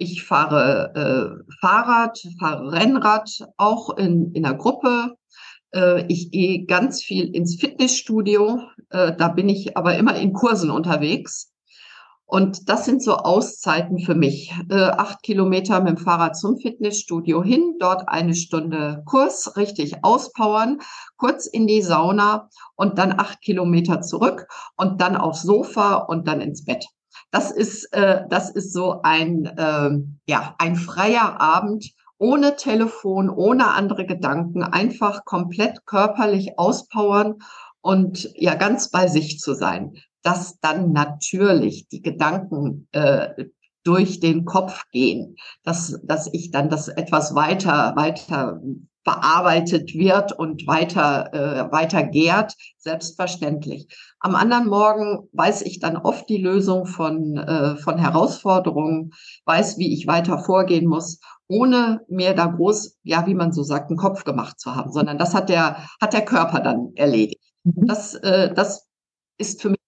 Ich 0.02 0.24
fahre 0.24 0.96
äh, 0.96 1.54
Fahrrad, 1.60 2.18
fahre 2.40 2.72
Rennrad, 2.72 3.30
auch 3.58 3.96
in, 3.98 4.32
in 4.34 4.42
der 4.42 4.56
Gruppe. 4.56 5.14
Äh, 5.76 6.08
ich 6.08 6.32
gehe 6.32 6.66
ganz 6.66 7.04
viel 7.04 7.36
ins 7.36 7.60
Fitnessstudio. 7.60 8.64
Äh, 8.90 9.16
da 9.16 9.28
bin 9.28 9.48
ich 9.48 9.78
aber 9.78 9.96
immer 9.98 10.16
in 10.16 10.34
Kursen 10.34 10.72
unterwegs. 10.72 11.52
Und 12.26 12.68
das 12.68 12.86
sind 12.86 13.04
so 13.04 13.18
Auszeiten 13.18 14.00
für 14.00 14.16
mich. 14.16 14.52
Äh, 14.72 14.86
acht 14.86 15.22
Kilometer 15.22 15.80
mit 15.82 16.00
dem 16.00 16.04
Fahrrad 16.04 16.36
zum 16.36 16.58
Fitnessstudio 16.58 17.44
hin, 17.44 17.76
dort 17.80 18.10
eine 18.10 18.34
Stunde 18.34 19.04
Kurs, 19.06 19.56
richtig 19.56 20.04
auspowern, 20.04 20.80
kurz 21.16 21.46
in 21.46 21.68
die 21.68 21.84
Sauna 21.84 22.50
und 22.76 22.98
dann 22.98 23.12
acht 23.20 23.40
Kilometer 23.42 24.02
zurück 24.02 24.48
und 24.78 25.00
dann 25.00 25.16
aufs 25.16 25.44
Sofa 25.44 25.98
und 25.98 26.28
dann 26.28 26.42
ins 26.42 26.66
Bett. 26.66 26.88
Das 27.32 27.50
ist, 27.50 27.86
äh, 27.94 28.26
das 28.30 28.50
ist 28.50 28.74
so 28.74 29.02
ein, 29.04 29.46
äh, 29.46 29.90
ja, 30.28 30.56
ein 30.60 30.76
freier 30.76 31.40
Abend 31.40 31.94
ohne 32.18 32.56
Telefon, 32.56 33.30
ohne 33.30 33.70
andere 33.70 34.06
Gedanken, 34.06 34.64
einfach 34.64 35.26
komplett 35.26 35.86
körperlich 35.86 36.60
auspowern 36.60 37.40
und 37.82 38.30
ja, 38.36 38.54
ganz 38.56 38.92
bei 38.92 39.08
sich 39.08 39.40
zu 39.40 39.56
sein. 39.56 39.94
Dass 40.22 40.60
dann 40.60 40.92
natürlich 40.92 41.88
die 41.88 42.04
Gedanken 42.04 42.88
äh, 42.92 43.46
durch 43.84 44.20
den 44.20 44.46
Kopf 44.46 44.84
gehen, 44.92 45.36
dass, 45.64 46.00
dass 46.04 46.30
ich 46.34 46.52
dann 46.52 46.70
das 46.70 46.88
etwas 46.88 47.36
weiter, 47.36 47.94
weiter 47.96 48.62
bearbeitet 49.04 49.96
wird 49.96 50.32
und 50.32 50.68
weiter, 50.68 51.34
äh, 51.34 51.72
weiter 51.72 52.04
gärt, 52.04 52.54
selbstverständlich. 52.78 53.88
Am 54.20 54.36
anderen 54.36 54.68
Morgen 54.68 55.28
weiß 55.34 55.64
ich 55.64 55.80
dann 55.80 55.98
oft 55.98 56.30
die 56.30 56.38
Lösung 56.38 56.86
von, 56.86 57.38
äh, 57.38 57.78
von 57.78 57.98
Herausforderungen, 57.98 59.12
weiß, 59.46 59.78
wie 59.80 59.94
ich 59.94 60.06
weiter 60.06 60.38
vorgehen 60.38 60.88
muss, 60.88 61.20
ohne 61.48 62.02
mir 62.08 62.36
da 62.36 62.46
groß, 62.46 63.00
ja, 63.04 63.26
wie 63.26 63.34
man 63.34 63.52
so 63.52 63.64
sagt, 63.64 63.90
einen 63.90 63.98
Kopf 63.98 64.24
gemacht 64.24 64.60
zu 64.60 64.76
haben, 64.76 64.92
sondern 64.92 65.18
das 65.18 65.34
hat 65.34 65.50
der, 65.50 65.78
hat 66.00 66.14
der 66.14 66.24
Körper 66.24 66.60
dann 66.60 66.92
erledigt. 66.96 67.42
Mhm. 67.64 67.88
Das, 67.88 68.14
äh, 68.16 68.54
das 68.54 68.88
ist 69.38 69.62
für 69.62 69.70
mich 69.70 69.80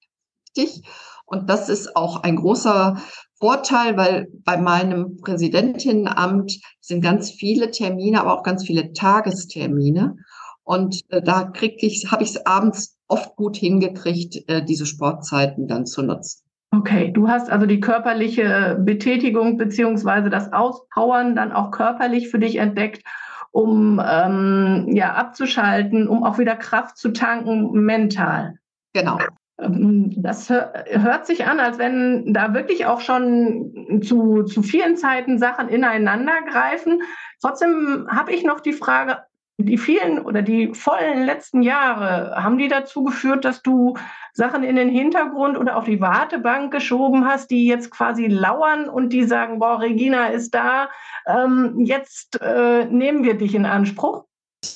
wichtig. 0.56 0.84
Und 1.26 1.50
das 1.50 1.70
ist 1.70 1.96
auch 1.96 2.24
ein 2.24 2.36
großer 2.36 2.98
Vorteil, 3.44 3.98
weil 3.98 4.30
bei 4.46 4.56
meinem 4.56 5.18
Präsidentinnenamt 5.18 6.62
sind 6.80 7.04
ganz 7.04 7.30
viele 7.30 7.72
Termine, 7.72 8.22
aber 8.22 8.40
auch 8.40 8.44
ganz 8.44 8.66
viele 8.66 8.94
Tagestermine. 8.94 10.16
Und 10.64 11.02
äh, 11.10 11.22
da 11.22 11.44
krieg 11.44 11.84
ich, 11.84 12.10
habe 12.10 12.24
ich 12.24 12.30
es 12.30 12.46
abends 12.46 12.98
oft 13.10 13.36
gut 13.36 13.58
hingekriegt, 13.58 14.48
äh, 14.48 14.64
diese 14.64 14.86
Sportzeiten 14.86 15.68
dann 15.68 15.86
zu 15.86 16.04
nutzen. 16.04 16.46
Okay, 16.72 17.12
du 17.12 17.28
hast 17.28 17.52
also 17.52 17.66
die 17.66 17.82
körperliche 17.82 18.80
Betätigung 18.80 19.58
beziehungsweise 19.58 20.30
das 20.30 20.54
Auspowern 20.54 21.36
dann 21.36 21.52
auch 21.52 21.72
körperlich 21.72 22.30
für 22.30 22.40
dich 22.40 22.56
entdeckt, 22.56 23.04
um 23.52 24.02
ähm, 24.02 24.88
ja 24.94 25.16
abzuschalten, 25.16 26.08
um 26.08 26.24
auch 26.24 26.38
wieder 26.38 26.56
Kraft 26.56 26.96
zu 26.96 27.12
tanken 27.12 27.72
mental. 27.74 28.56
Genau. 28.94 29.18
Ähm, 29.60 30.12
das 30.22 30.50
hört 30.50 31.26
sich 31.26 31.46
an, 31.46 31.60
als 31.60 31.78
wenn 31.78 32.34
da 32.34 32.54
wirklich 32.54 32.86
auch 32.86 33.02
schon 33.02 34.02
zu, 34.04 34.44
zu 34.44 34.64
vielen 34.64 34.98
Zeiten 34.98 35.38
Sachen 35.38 35.70
ineinander 35.70 36.42
greifen. 36.50 37.02
Trotzdem 37.42 38.08
habe 38.10 38.32
ich 38.32 38.44
noch 38.44 38.60
die 38.60 38.74
Frage, 38.74 39.20
die 39.58 39.78
vielen 39.78 40.20
oder 40.20 40.42
die 40.42 40.74
vollen 40.74 41.26
letzten 41.26 41.62
Jahre, 41.62 42.36
haben 42.36 42.58
die 42.58 42.68
dazu 42.68 43.04
geführt, 43.04 43.46
dass 43.46 43.62
du 43.62 43.96
Sachen 44.34 44.64
in 44.64 44.76
den 44.76 44.90
Hintergrund 44.90 45.58
oder 45.58 45.78
auf 45.78 45.86
die 45.86 46.02
Wartebank 46.02 46.72
geschoben 46.74 47.26
hast, 47.28 47.52
die 47.52 47.68
jetzt 47.68 47.92
quasi 47.92 48.26
lauern 48.26 48.90
und 48.90 49.14
die 49.14 49.24
sagen, 49.24 49.60
boah, 49.60 49.80
Regina 49.80 50.28
ist 50.28 50.56
da, 50.56 50.90
ähm, 51.28 51.76
jetzt 51.78 52.42
äh, 52.42 52.86
nehmen 52.86 53.24
wir 53.24 53.36
dich 53.36 53.54
in 53.54 53.66
Anspruch? 53.66 54.26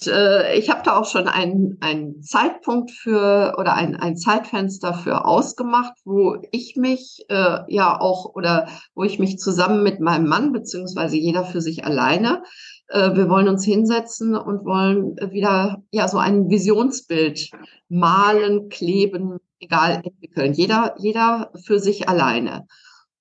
Äh, 0.07 0.57
ich 0.57 0.69
habe 0.69 0.81
da 0.83 0.97
auch 0.97 1.05
schon 1.05 1.27
einen, 1.27 1.77
einen 1.81 2.21
Zeitpunkt 2.21 2.91
für 2.91 3.55
oder 3.57 3.73
ein, 3.73 3.95
ein 3.95 4.17
Zeitfenster 4.17 4.93
für 4.93 5.25
ausgemacht, 5.25 5.93
wo 6.05 6.37
ich 6.51 6.75
mich 6.75 7.25
äh, 7.29 7.59
ja 7.67 7.99
auch 7.99 8.33
oder 8.35 8.67
wo 8.95 9.03
ich 9.03 9.19
mich 9.19 9.37
zusammen 9.39 9.83
mit 9.83 9.99
meinem 9.99 10.27
Mann 10.27 10.51
beziehungsweise 10.51 11.17
jeder 11.17 11.45
für 11.45 11.61
sich 11.61 11.85
alleine, 11.85 12.43
äh, 12.89 13.15
wir 13.15 13.29
wollen 13.29 13.47
uns 13.47 13.65
hinsetzen 13.65 14.35
und 14.35 14.65
wollen 14.65 15.15
wieder 15.31 15.83
ja 15.91 16.07
so 16.07 16.17
ein 16.17 16.49
Visionsbild 16.49 17.51
malen, 17.89 18.69
kleben, 18.69 19.39
egal 19.59 20.01
entwickeln. 20.03 20.53
Jeder, 20.53 20.95
jeder 20.97 21.51
für 21.65 21.79
sich 21.79 22.07
alleine. 22.07 22.67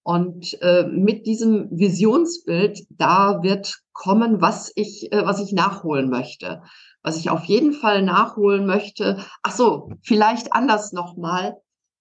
Und 0.07 0.63
äh, 0.63 0.85
mit 0.87 1.27
diesem 1.27 1.69
Visionsbild, 1.73 2.87
da 2.91 3.43
wird 3.43 3.83
kommen, 3.93 4.41
was 4.41 4.71
ich, 4.77 5.11
äh, 5.11 5.27
was 5.27 5.41
ich 5.41 5.51
nachholen 5.51 6.11
möchte. 6.11 6.63
Was 7.03 7.17
ich 7.17 7.29
auf 7.29 7.43
jeden 7.47 7.73
Fall 7.73 8.03
nachholen 8.03 8.67
möchte. 8.67 9.19
Ach 9.43 9.51
so, 9.51 9.91
vielleicht 10.03 10.53
anders 10.53 10.93
nochmal. 10.93 11.57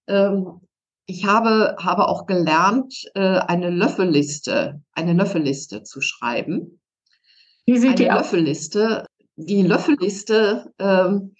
Ähm, 0.08 0.62
ich 1.08 1.26
habe, 1.26 1.78
habe 1.80 2.08
auch 2.08 2.28
gelernt, 2.28 2.94
äh, 3.16 3.40
eine 3.40 3.72
Löffelliste, 3.72 4.84
eine 4.92 5.14
Löffelliste 5.14 5.82
zu 5.82 6.00
schreiben. 6.00 6.80
Wie 7.66 7.80
sieht 7.80 7.88
eine 7.88 7.96
die 7.96 8.06
Löffelliste? 8.06 9.08
Die 9.36 9.64
Löffelliste 9.64 10.72
ähm, 10.78 11.34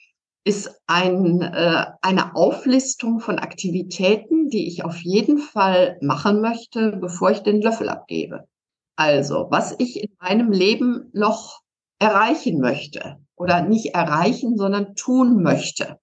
ist 0.46 0.80
ein, 0.86 1.42
äh, 1.42 1.86
eine 2.02 2.36
Auflistung 2.36 3.20
von 3.20 3.40
Aktivitäten, 3.40 4.50
die 4.50 4.68
ich 4.68 4.86
auf 4.86 4.98
jeden 5.02 5.40
Fall 5.40 5.98
machen 6.02 6.40
möchte, 6.40 6.98
bevor 7.02 7.32
ich 7.32 7.40
den 7.40 7.62
Löffel 7.62 7.90
abgebe. 7.90 8.48
Also, 8.96 9.48
was 9.50 9.76
ich 9.80 10.02
in 10.02 10.16
meinem 10.22 10.52
Leben 10.52 11.10
noch 11.14 11.62
erreichen 12.00 12.62
möchte 12.62 13.18
oder 13.36 13.64
nicht 13.64 13.96
erreichen, 13.96 14.56
sondern 14.56 14.96
tun 14.96 15.42
möchte. 15.42 16.00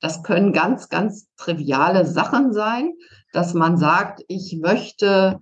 Das 0.00 0.24
können 0.24 0.52
ganz, 0.52 0.88
ganz 0.88 1.28
triviale 1.36 2.04
Sachen 2.04 2.52
sein, 2.52 2.92
dass 3.32 3.54
man 3.54 3.78
sagt, 3.78 4.24
ich 4.26 4.58
möchte 4.60 5.38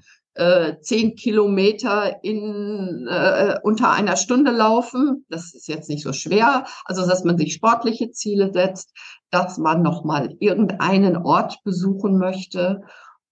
zehn 0.81 1.17
Kilometer 1.17 2.23
in 2.23 3.07
äh, 3.09 3.59
unter 3.63 3.91
einer 3.91 4.17
Stunde 4.17 4.53
laufen. 4.53 5.27
Das 5.29 5.55
ist 5.55 5.69
jetzt 5.69 5.89
nicht 5.89 6.05
so 6.05 6.13
schwer. 6.13 6.67
Also 6.85 7.07
dass 7.07 7.25
man 7.25 7.37
sich 7.37 7.53
sportliche 7.53 8.11
Ziele 8.13 8.53
setzt, 8.53 8.93
dass 9.31 9.59
man 9.59 9.83
noch 9.83 10.05
mal 10.05 10.35
irgendeinen 10.39 11.17
Ort 11.17 11.59
besuchen 11.65 12.17
möchte 12.17 12.83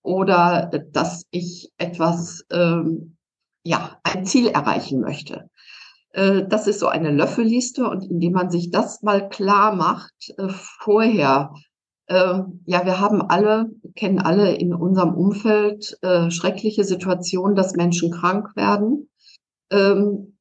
oder 0.02 0.70
dass 0.92 1.24
ich 1.30 1.70
etwas 1.78 2.44
ähm, 2.50 3.16
ja 3.62 3.98
ein 4.02 4.24
Ziel 4.24 4.48
erreichen 4.48 5.00
möchte. 5.00 5.50
Äh, 6.12 6.46
das 6.48 6.66
ist 6.66 6.80
so 6.80 6.88
eine 6.88 7.10
Löffelliste 7.10 7.88
und 7.88 8.04
indem 8.04 8.32
man 8.32 8.50
sich 8.50 8.70
das 8.70 9.02
mal 9.02 9.28
klar 9.28 9.74
macht 9.74 10.14
äh, 10.36 10.48
vorher, 10.48 11.52
äh, 12.08 12.40
ja, 12.64 12.84
wir 12.86 13.00
haben 13.00 13.22
alle, 13.22 13.70
kennen 13.94 14.18
alle 14.18 14.54
in 14.54 14.74
unserem 14.74 15.14
Umfeld 15.14 15.98
äh, 16.02 16.30
schreckliche 16.30 16.84
Situationen, 16.84 17.54
dass 17.54 17.76
Menschen 17.76 18.10
krank 18.10 18.56
werden. 18.56 19.10
Ähm, 19.70 20.38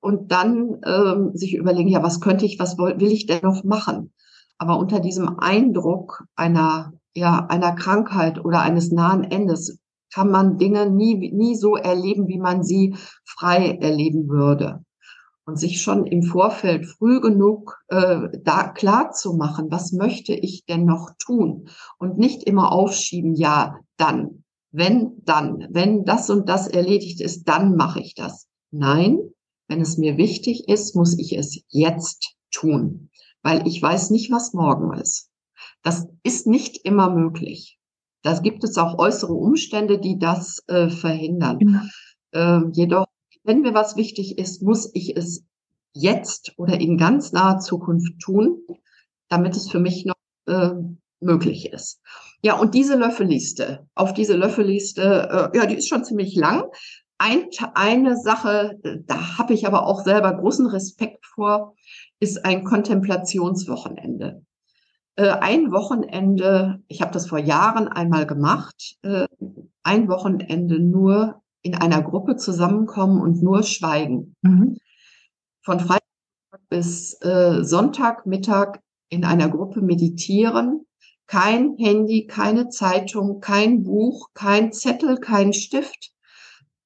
und 0.00 0.30
dann 0.30 0.80
ähm, 0.84 1.30
sich 1.34 1.54
überlegen, 1.54 1.88
ja, 1.88 2.02
was 2.02 2.20
könnte 2.20 2.44
ich, 2.44 2.60
was 2.60 2.78
will 2.78 3.10
ich 3.10 3.26
denn 3.26 3.40
noch 3.42 3.64
machen? 3.64 4.12
Aber 4.58 4.78
unter 4.78 5.00
diesem 5.00 5.38
Eindruck 5.38 6.24
einer, 6.36 6.92
ja, 7.14 7.46
einer 7.48 7.74
Krankheit 7.74 8.44
oder 8.44 8.60
eines 8.60 8.92
nahen 8.92 9.24
Endes 9.24 9.80
kann 10.14 10.30
man 10.30 10.58
Dinge 10.58 10.88
nie, 10.88 11.32
nie 11.32 11.56
so 11.56 11.76
erleben, 11.76 12.28
wie 12.28 12.38
man 12.38 12.62
sie 12.62 12.94
frei 13.24 13.78
erleben 13.80 14.28
würde 14.28 14.85
und 15.46 15.58
sich 15.58 15.80
schon 15.80 16.06
im 16.06 16.22
Vorfeld 16.22 16.86
früh 16.86 17.20
genug 17.20 17.78
äh, 17.88 18.28
da 18.42 18.68
klar 18.68 19.12
zu 19.12 19.34
machen, 19.34 19.70
was 19.70 19.92
möchte 19.92 20.34
ich 20.34 20.64
denn 20.66 20.84
noch 20.84 21.10
tun 21.18 21.68
und 21.98 22.18
nicht 22.18 22.42
immer 22.42 22.72
aufschieben, 22.72 23.34
ja, 23.34 23.78
dann, 23.96 24.44
wenn, 24.72 25.22
dann, 25.24 25.68
wenn 25.70 26.04
das 26.04 26.28
und 26.28 26.48
das 26.48 26.66
erledigt 26.66 27.20
ist, 27.20 27.44
dann 27.44 27.76
mache 27.76 28.00
ich 28.00 28.14
das. 28.14 28.48
Nein, 28.72 29.18
wenn 29.68 29.80
es 29.80 29.96
mir 29.96 30.16
wichtig 30.16 30.68
ist, 30.68 30.96
muss 30.96 31.16
ich 31.16 31.38
es 31.38 31.62
jetzt 31.68 32.34
tun, 32.50 33.10
weil 33.42 33.66
ich 33.66 33.80
weiß 33.80 34.10
nicht, 34.10 34.30
was 34.32 34.52
morgen 34.52 34.98
ist. 34.98 35.30
Das 35.82 36.08
ist 36.24 36.46
nicht 36.48 36.84
immer 36.84 37.10
möglich. 37.10 37.78
Da 38.22 38.36
gibt 38.40 38.64
es 38.64 38.76
auch 38.76 38.98
äußere 38.98 39.32
Umstände, 39.32 40.00
die 40.00 40.18
das 40.18 40.62
äh, 40.66 40.88
verhindern. 40.88 41.88
Ja. 42.32 42.58
Äh, 42.58 42.70
jedoch 42.72 43.06
wenn 43.46 43.62
mir 43.62 43.74
was 43.74 43.96
wichtig 43.96 44.38
ist, 44.38 44.62
muss 44.62 44.90
ich 44.94 45.16
es 45.16 45.44
jetzt 45.92 46.52
oder 46.56 46.78
in 46.80 46.98
ganz 46.98 47.32
naher 47.32 47.58
Zukunft 47.58 48.20
tun, 48.20 48.60
damit 49.28 49.56
es 49.56 49.70
für 49.70 49.80
mich 49.80 50.04
noch 50.04 50.16
äh, 50.46 50.74
möglich 51.20 51.72
ist. 51.72 52.00
Ja, 52.42 52.58
und 52.58 52.74
diese 52.74 52.96
Löffelliste, 52.96 53.86
auf 53.94 54.12
diese 54.12 54.36
Löffelliste, 54.36 55.50
äh, 55.52 55.56
ja, 55.56 55.66
die 55.66 55.76
ist 55.76 55.88
schon 55.88 56.04
ziemlich 56.04 56.36
lang. 56.36 56.64
Ein, 57.18 57.46
eine 57.74 58.16
Sache, 58.16 58.78
da 59.06 59.38
habe 59.38 59.54
ich 59.54 59.66
aber 59.66 59.86
auch 59.86 60.04
selber 60.04 60.34
großen 60.34 60.66
Respekt 60.66 61.24
vor, 61.24 61.74
ist 62.20 62.44
ein 62.44 62.64
Kontemplationswochenende. 62.64 64.44
Äh, 65.16 65.30
ein 65.30 65.72
Wochenende, 65.72 66.82
ich 66.88 67.00
habe 67.00 67.12
das 67.12 67.26
vor 67.26 67.38
Jahren 67.38 67.88
einmal 67.88 68.26
gemacht, 68.26 68.96
äh, 69.02 69.26
ein 69.82 70.08
Wochenende 70.08 70.78
nur 70.78 71.42
in 71.66 71.74
einer 71.74 72.02
Gruppe 72.02 72.36
zusammenkommen 72.36 73.20
und 73.20 73.42
nur 73.42 73.62
schweigen. 73.62 74.36
Mhm. 74.42 74.78
Von 75.62 75.80
Freitag 75.80 76.00
bis 76.68 77.20
äh, 77.22 77.62
Sonntagmittag 77.62 78.78
in 79.08 79.24
einer 79.24 79.48
Gruppe 79.48 79.82
meditieren. 79.82 80.86
Kein 81.26 81.74
Handy, 81.76 82.26
keine 82.26 82.68
Zeitung, 82.68 83.40
kein 83.40 83.82
Buch, 83.82 84.28
kein 84.32 84.72
Zettel, 84.72 85.18
kein 85.18 85.52
Stift. 85.52 86.12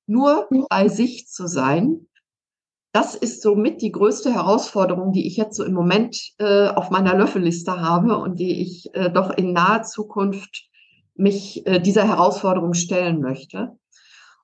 Nur 0.07 0.49
bei 0.71 0.89
sich 0.89 1.29
zu 1.29 1.47
sein. 1.47 2.07
Das 2.93 3.15
ist 3.15 3.43
somit 3.43 3.83
die 3.83 3.93
größte 3.93 4.33
Herausforderung, 4.33 5.13
die 5.13 5.27
ich 5.27 5.37
jetzt 5.37 5.57
so 5.57 5.65
im 5.65 5.75
Moment 5.75 6.17
äh, 6.39 6.69
auf 6.69 6.91
meiner 6.91 7.15
Löffelliste 7.15 7.81
habe 7.81 8.19
und 8.19 8.41
die 8.41 8.63
ich 8.63 8.93
äh, 8.95 9.11
doch 9.11 9.31
in 9.31 9.53
naher 9.53 9.83
Zukunft 9.83 10.69
mich 11.15 11.65
äh, 11.67 11.81
dieser 11.81 12.09
Herausforderung 12.09 12.75
stellen 12.75 13.21
möchte. 13.21 13.79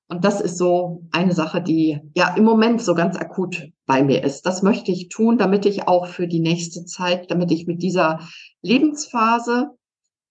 Und 0.09 0.25
das 0.25 0.41
ist 0.41 0.57
so 0.57 1.03
eine 1.11 1.33
Sache, 1.33 1.61
die 1.61 2.01
ja 2.15 2.35
im 2.37 2.45
Moment 2.45 2.81
so 2.81 2.95
ganz 2.95 3.17
akut 3.17 3.71
bei 3.87 4.05
mir 4.05 4.23
ist. 4.23 4.47
Das 4.47 4.63
möchte 4.63 4.93
ich 4.93 5.09
tun, 5.09 5.37
damit 5.37 5.67
ich 5.67 5.89
auch 5.89 6.07
für 6.07 6.29
die 6.29 6.41
nächste 6.41 6.85
Zeit, 6.85 7.31
damit 7.31 7.51
ich 7.51 7.67
mit 7.67 7.83
dieser 7.83 8.21
Lebensphase, 8.63 9.71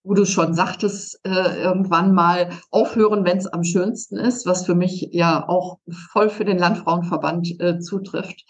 wo 0.02 0.14
du 0.14 0.24
schon 0.24 0.54
sagtest, 0.54 1.20
äh, 1.24 1.62
irgendwann 1.62 2.14
mal 2.14 2.50
aufhören, 2.70 3.24
wenn 3.24 3.38
es 3.38 3.48
am 3.48 3.64
schönsten 3.64 4.16
ist, 4.16 4.46
was 4.46 4.64
für 4.64 4.74
mich 4.74 5.08
ja 5.12 5.46
auch 5.46 5.78
voll 6.10 6.30
für 6.30 6.44
den 6.44 6.58
Landfrauenverband 6.58 7.60
äh, 7.60 7.78
zutrifft. 7.78 8.44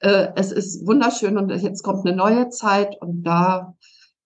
Äh, 0.00 0.28
es 0.36 0.52
ist 0.52 0.86
wunderschön 0.86 1.38
und 1.38 1.50
jetzt 1.50 1.82
kommt 1.82 2.06
eine 2.06 2.16
neue 2.16 2.50
Zeit 2.50 3.00
und 3.00 3.24
da 3.24 3.74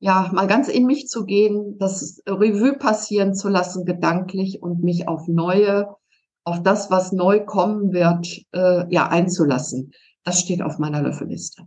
ja, 0.01 0.29
mal 0.33 0.49
ganz 0.49 0.67
in 0.67 0.85
mich 0.85 1.07
zu 1.07 1.25
gehen, 1.25 1.79
das 1.79 2.21
Revue 2.27 2.77
passieren 2.77 3.37
zu 3.37 3.49
lassen, 3.49 3.85
gedanklich 3.85 4.61
und 4.61 4.83
mich 4.83 5.07
auf 5.07 5.29
neue 5.29 5.95
auf 6.45 6.63
das, 6.63 6.91
was 6.91 7.13
neu 7.13 7.41
kommen 7.45 7.93
wird, 7.93 8.27
äh, 8.53 8.85
ja, 8.93 9.09
einzulassen. 9.09 9.93
Das 10.25 10.41
steht 10.41 10.63
auf 10.63 10.79
meiner 10.79 11.03
Löffelliste. 11.03 11.65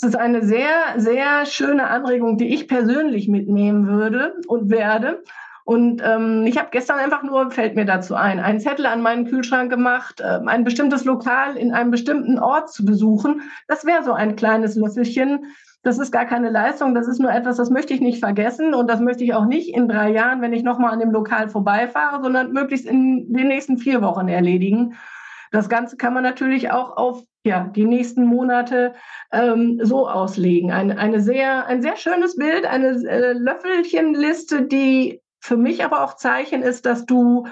Das 0.00 0.10
ist 0.10 0.16
eine 0.16 0.44
sehr, 0.44 0.94
sehr 0.96 1.44
schöne 1.46 1.88
Anregung, 1.88 2.38
die 2.38 2.54
ich 2.54 2.68
persönlich 2.68 3.28
mitnehmen 3.28 3.88
würde 3.88 4.34
und 4.46 4.70
werde. 4.70 5.22
Und 5.64 6.00
ähm, 6.02 6.46
ich 6.46 6.56
habe 6.56 6.68
gestern 6.70 6.98
einfach 6.98 7.22
nur, 7.22 7.50
fällt 7.50 7.74
mir 7.74 7.84
dazu 7.84 8.14
ein, 8.14 8.40
einen 8.40 8.60
Zettel 8.60 8.86
an 8.86 9.02
meinen 9.02 9.26
Kühlschrank 9.26 9.70
gemacht, 9.70 10.20
äh, 10.20 10.40
ein 10.46 10.64
bestimmtes 10.64 11.04
Lokal 11.04 11.58
in 11.58 11.72
einem 11.72 11.90
bestimmten 11.90 12.38
Ort 12.38 12.72
zu 12.72 12.86
besuchen. 12.86 13.42
Das 13.66 13.84
wäre 13.84 14.02
so 14.02 14.12
ein 14.12 14.34
kleines 14.34 14.76
Löffelchen, 14.76 15.44
das 15.82 15.98
ist 15.98 16.10
gar 16.10 16.26
keine 16.26 16.50
Leistung, 16.50 16.94
das 16.94 17.06
ist 17.06 17.20
nur 17.20 17.32
etwas, 17.32 17.56
das 17.56 17.70
möchte 17.70 17.94
ich 17.94 18.00
nicht 18.00 18.18
vergessen 18.20 18.74
und 18.74 18.88
das 18.88 19.00
möchte 19.00 19.24
ich 19.24 19.34
auch 19.34 19.46
nicht 19.46 19.74
in 19.74 19.88
drei 19.88 20.10
Jahren, 20.10 20.42
wenn 20.42 20.52
ich 20.52 20.62
nochmal 20.62 20.92
an 20.92 21.00
dem 21.00 21.10
Lokal 21.10 21.48
vorbeifahre, 21.48 22.22
sondern 22.22 22.52
möglichst 22.52 22.86
in 22.86 23.32
den 23.32 23.48
nächsten 23.48 23.78
vier 23.78 24.02
Wochen 24.02 24.28
erledigen. 24.28 24.96
Das 25.50 25.68
Ganze 25.68 25.96
kann 25.96 26.14
man 26.14 26.22
natürlich 26.22 26.70
auch 26.70 26.96
auf 26.96 27.22
ja, 27.44 27.64
die 27.64 27.84
nächsten 27.84 28.26
Monate 28.26 28.94
ähm, 29.32 29.80
so 29.82 30.08
auslegen. 30.08 30.70
Ein, 30.72 30.90
eine 30.90 31.20
sehr, 31.20 31.66
ein 31.66 31.80
sehr 31.80 31.96
schönes 31.96 32.36
Bild, 32.36 32.66
eine 32.66 32.88
äh, 33.08 33.32
Löffelchenliste, 33.32 34.62
die 34.62 35.22
für 35.40 35.56
mich 35.56 35.84
aber 35.84 36.02
auch 36.02 36.16
Zeichen 36.16 36.62
ist, 36.62 36.84
dass 36.84 37.06
du 37.06 37.46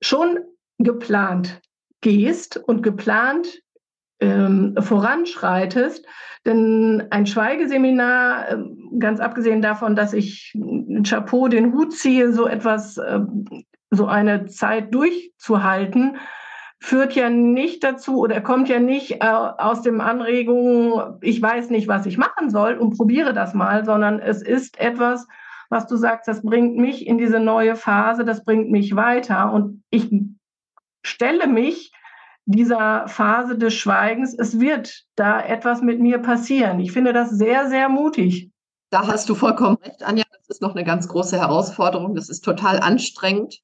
schon 0.00 0.38
geplant 0.78 1.60
gehst 2.00 2.56
und 2.56 2.82
geplant 2.82 3.60
ähm, 4.20 4.74
voranschreitest. 4.78 6.06
Denn 6.44 7.06
ein 7.10 7.26
Schweigeseminar, 7.26 8.50
ähm, 8.50 8.98
ganz 8.98 9.20
abgesehen 9.20 9.62
davon, 9.62 9.96
dass 9.96 10.12
ich 10.12 10.52
ein 10.54 11.02
Chapeau 11.02 11.48
den 11.48 11.72
Hut 11.72 11.92
ziehe, 11.92 12.32
so 12.32 12.46
etwas, 12.46 12.98
ähm, 12.98 13.44
so 13.90 14.06
eine 14.06 14.46
Zeit 14.46 14.94
durchzuhalten, 14.94 16.16
führt 16.80 17.14
ja 17.14 17.28
nicht 17.28 17.82
dazu 17.82 18.18
oder 18.18 18.40
kommt 18.40 18.68
ja 18.68 18.78
nicht 18.78 19.22
äh, 19.22 19.26
aus 19.26 19.82
dem 19.82 20.00
Anregung, 20.00 21.18
ich 21.22 21.42
weiß 21.42 21.70
nicht, 21.70 21.88
was 21.88 22.06
ich 22.06 22.18
machen 22.18 22.50
soll 22.50 22.74
und 22.74 22.96
probiere 22.96 23.34
das 23.34 23.52
mal, 23.52 23.84
sondern 23.84 24.20
es 24.20 24.42
ist 24.42 24.78
etwas, 24.78 25.26
was 25.70 25.86
du 25.86 25.96
sagst, 25.96 26.28
das 26.28 26.42
bringt 26.42 26.76
mich 26.76 27.06
in 27.06 27.18
diese 27.18 27.40
neue 27.40 27.74
Phase, 27.74 28.24
das 28.24 28.44
bringt 28.44 28.70
mich 28.70 28.94
weiter 28.94 29.52
und 29.52 29.82
ich 29.90 30.08
stelle 31.02 31.46
mich 31.46 31.92
dieser 32.50 33.06
Phase 33.08 33.58
des 33.58 33.74
Schweigens, 33.74 34.34
es 34.34 34.58
wird 34.58 35.04
da 35.16 35.38
etwas 35.44 35.82
mit 35.82 36.00
mir 36.00 36.18
passieren. 36.18 36.80
Ich 36.80 36.92
finde 36.92 37.12
das 37.12 37.28
sehr, 37.28 37.68
sehr 37.68 37.90
mutig. 37.90 38.50
Da 38.88 39.06
hast 39.06 39.28
du 39.28 39.34
vollkommen 39.34 39.76
recht, 39.84 40.02
Anja. 40.02 40.24
Das 40.30 40.56
ist 40.56 40.62
noch 40.62 40.74
eine 40.74 40.84
ganz 40.84 41.08
große 41.08 41.38
Herausforderung. 41.38 42.14
Das 42.14 42.30
ist 42.30 42.40
total 42.40 42.80
anstrengend. 42.80 43.60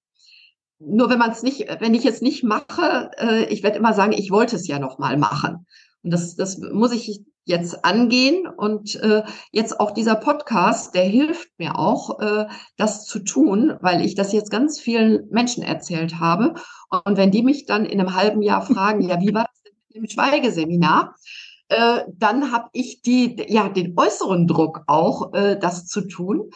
Nur 0.78 1.08
wenn 1.08 1.18
man 1.18 1.30
es 1.30 1.42
nicht, 1.42 1.66
wenn 1.80 1.94
ich 1.94 2.04
es 2.04 2.20
nicht 2.20 2.44
mache, 2.44 3.10
äh, 3.16 3.44
ich 3.46 3.62
werde 3.62 3.78
immer 3.78 3.94
sagen, 3.94 4.12
ich 4.12 4.30
wollte 4.30 4.56
es 4.56 4.68
ja 4.68 4.78
noch 4.78 4.98
mal 4.98 5.16
machen. 5.16 5.66
Und 6.02 6.12
das, 6.12 6.36
das 6.36 6.58
muss 6.58 6.92
ich 6.92 7.22
jetzt 7.44 7.84
angehen. 7.84 8.46
Und 8.46 8.96
äh, 8.96 9.22
jetzt 9.52 9.80
auch 9.80 9.90
dieser 9.92 10.16
Podcast, 10.16 10.94
der 10.94 11.04
hilft 11.04 11.48
mir 11.58 11.78
auch, 11.78 12.20
äh, 12.20 12.46
das 12.76 13.04
zu 13.06 13.20
tun, 13.20 13.74
weil 13.80 14.04
ich 14.04 14.14
das 14.14 14.32
jetzt 14.32 14.50
ganz 14.50 14.80
vielen 14.80 15.28
Menschen 15.30 15.62
erzählt 15.62 16.18
habe. 16.18 16.54
Und 16.90 17.16
wenn 17.16 17.30
die 17.30 17.42
mich 17.42 17.66
dann 17.66 17.84
in 17.84 18.00
einem 18.00 18.14
halben 18.14 18.42
Jahr 18.42 18.62
fragen, 18.62 19.00
ja, 19.08 19.20
wie 19.20 19.34
war 19.34 19.44
das 19.44 19.62
denn 19.62 19.72
mit 19.88 19.96
dem 19.96 20.10
Schweigeseminar? 20.10 21.14
Äh, 21.68 22.02
dann 22.16 22.52
habe 22.52 22.68
ich 22.72 23.02
die, 23.02 23.36
ja, 23.48 23.68
den 23.68 23.94
äußeren 23.96 24.46
Druck 24.46 24.82
auch, 24.86 25.32
äh, 25.32 25.58
das 25.58 25.86
zu 25.86 26.02
tun. 26.02 26.50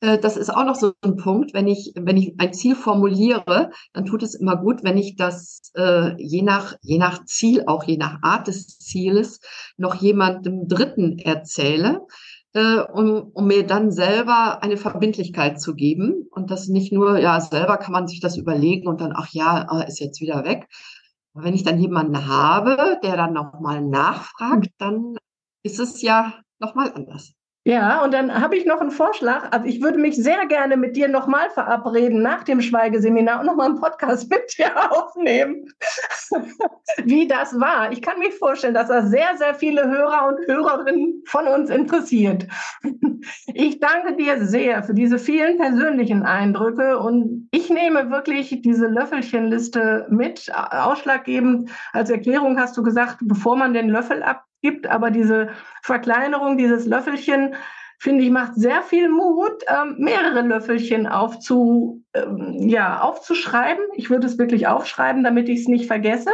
Äh, 0.00 0.18
das 0.18 0.36
ist 0.36 0.50
auch 0.50 0.64
noch 0.64 0.76
so 0.76 0.92
ein 1.02 1.16
Punkt, 1.16 1.54
wenn 1.54 1.66
ich, 1.66 1.92
wenn 1.96 2.16
ich 2.16 2.34
ein 2.38 2.52
Ziel 2.52 2.74
formuliere, 2.76 3.70
dann 3.92 4.06
tut 4.06 4.22
es 4.22 4.34
immer 4.34 4.56
gut, 4.56 4.84
wenn 4.84 4.96
ich 4.96 5.16
das 5.16 5.60
äh, 5.76 6.14
je 6.22 6.42
nach, 6.42 6.76
je 6.82 6.98
nach 6.98 7.24
Ziel, 7.24 7.64
auch 7.66 7.84
je 7.84 7.96
nach 7.96 8.22
Art 8.22 8.46
des 8.48 8.78
Zieles, 8.78 9.40
noch 9.76 9.96
jemandem 9.96 10.68
Dritten 10.68 11.18
erzähle, 11.18 12.06
äh, 12.54 12.78
um, 12.80 13.30
um 13.34 13.46
mir 13.46 13.66
dann 13.66 13.90
selber 13.90 14.62
eine 14.62 14.76
Verbindlichkeit 14.76 15.60
zu 15.60 15.74
geben. 15.74 16.28
Und 16.30 16.50
das 16.50 16.68
nicht 16.68 16.92
nur, 16.92 17.18
ja, 17.18 17.40
selber 17.40 17.76
kann 17.78 17.92
man 17.92 18.06
sich 18.08 18.20
das 18.20 18.36
überlegen 18.36 18.88
und 18.88 19.00
dann, 19.00 19.12
ach 19.14 19.28
ja, 19.32 19.66
ah, 19.68 19.82
ist 19.82 20.00
jetzt 20.00 20.20
wieder 20.20 20.44
weg. 20.44 20.68
Aber 21.34 21.44
wenn 21.44 21.54
ich 21.54 21.64
dann 21.64 21.80
jemanden 21.80 22.26
habe, 22.26 22.98
der 23.02 23.16
dann 23.16 23.32
nochmal 23.32 23.82
nachfragt, 23.82 24.70
dann 24.78 25.16
ist 25.62 25.78
es 25.80 26.02
ja 26.02 26.34
nochmal 26.58 26.92
anders. 26.94 27.37
Ja, 27.68 28.02
und 28.02 28.14
dann 28.14 28.32
habe 28.32 28.56
ich 28.56 28.64
noch 28.64 28.80
einen 28.80 28.90
Vorschlag. 28.90 29.48
Also 29.50 29.66
ich 29.66 29.82
würde 29.82 29.98
mich 29.98 30.16
sehr 30.16 30.46
gerne 30.46 30.78
mit 30.78 30.96
dir 30.96 31.06
nochmal 31.06 31.50
verabreden 31.50 32.22
nach 32.22 32.42
dem 32.42 32.62
Schweigeseminar 32.62 33.40
und 33.40 33.46
nochmal 33.46 33.66
einen 33.66 33.78
Podcast 33.78 34.30
mit 34.30 34.56
dir 34.56 34.70
aufnehmen, 34.90 35.70
wie 37.04 37.28
das 37.28 37.60
war. 37.60 37.92
Ich 37.92 38.00
kann 38.00 38.20
mir 38.20 38.30
vorstellen, 38.30 38.72
dass 38.72 38.88
das 38.88 39.10
sehr, 39.10 39.36
sehr 39.36 39.54
viele 39.54 39.86
Hörer 39.86 40.28
und 40.28 40.46
Hörerinnen 40.46 41.22
von 41.26 41.46
uns 41.46 41.68
interessiert. 41.68 42.46
Ich 43.52 43.80
danke 43.80 44.14
dir 44.14 44.44
sehr 44.44 44.84
für 44.84 44.94
diese 44.94 45.18
vielen 45.18 45.58
persönlichen 45.58 46.22
Eindrücke 46.22 47.00
und 47.00 47.48
ich 47.50 47.68
nehme 47.68 48.10
wirklich 48.10 48.62
diese 48.62 48.86
Löffelchenliste 48.86 50.06
mit. 50.08 50.50
Ausschlaggebend 50.54 51.68
als 51.92 52.10
Erklärung 52.10 52.60
hast 52.60 52.76
du 52.76 52.84
gesagt, 52.84 53.18
bevor 53.22 53.56
man 53.56 53.74
den 53.74 53.88
Löffel 53.88 54.22
ab 54.22 54.47
gibt. 54.60 54.86
Aber 54.88 55.10
diese 55.10 55.50
Verkleinerung, 55.82 56.58
dieses 56.58 56.86
Löffelchen, 56.86 57.54
finde 57.98 58.24
ich, 58.24 58.30
macht 58.30 58.54
sehr 58.54 58.82
viel 58.82 59.08
Mut, 59.08 59.64
ähm, 59.66 59.96
mehrere 59.98 60.42
Löffelchen 60.42 61.06
aufzu, 61.06 62.04
ähm, 62.14 62.68
ja, 62.68 63.00
aufzuschreiben. 63.00 63.84
Ich 63.94 64.08
würde 64.10 64.26
es 64.26 64.38
wirklich 64.38 64.66
aufschreiben, 64.66 65.24
damit 65.24 65.48
ich 65.48 65.60
es 65.60 65.68
nicht 65.68 65.86
vergesse. 65.86 66.30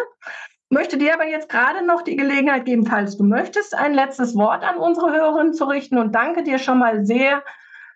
Möchte 0.68 0.98
dir 0.98 1.14
aber 1.14 1.26
jetzt 1.26 1.48
gerade 1.48 1.87
noch 1.87 2.02
die 2.02 2.16
Gelegenheit 2.16 2.64
geben, 2.64 2.87
falls 2.87 3.16
du 3.16 3.24
möchtest, 3.24 3.74
ein 3.74 3.94
letztes 3.94 4.34
Wort 4.34 4.64
an 4.64 4.76
unsere 4.76 5.12
Hörerinnen 5.12 5.54
zu 5.54 5.64
richten 5.64 5.98
und 5.98 6.14
danke 6.14 6.42
dir 6.42 6.58
schon 6.58 6.78
mal 6.78 7.04
sehr 7.04 7.42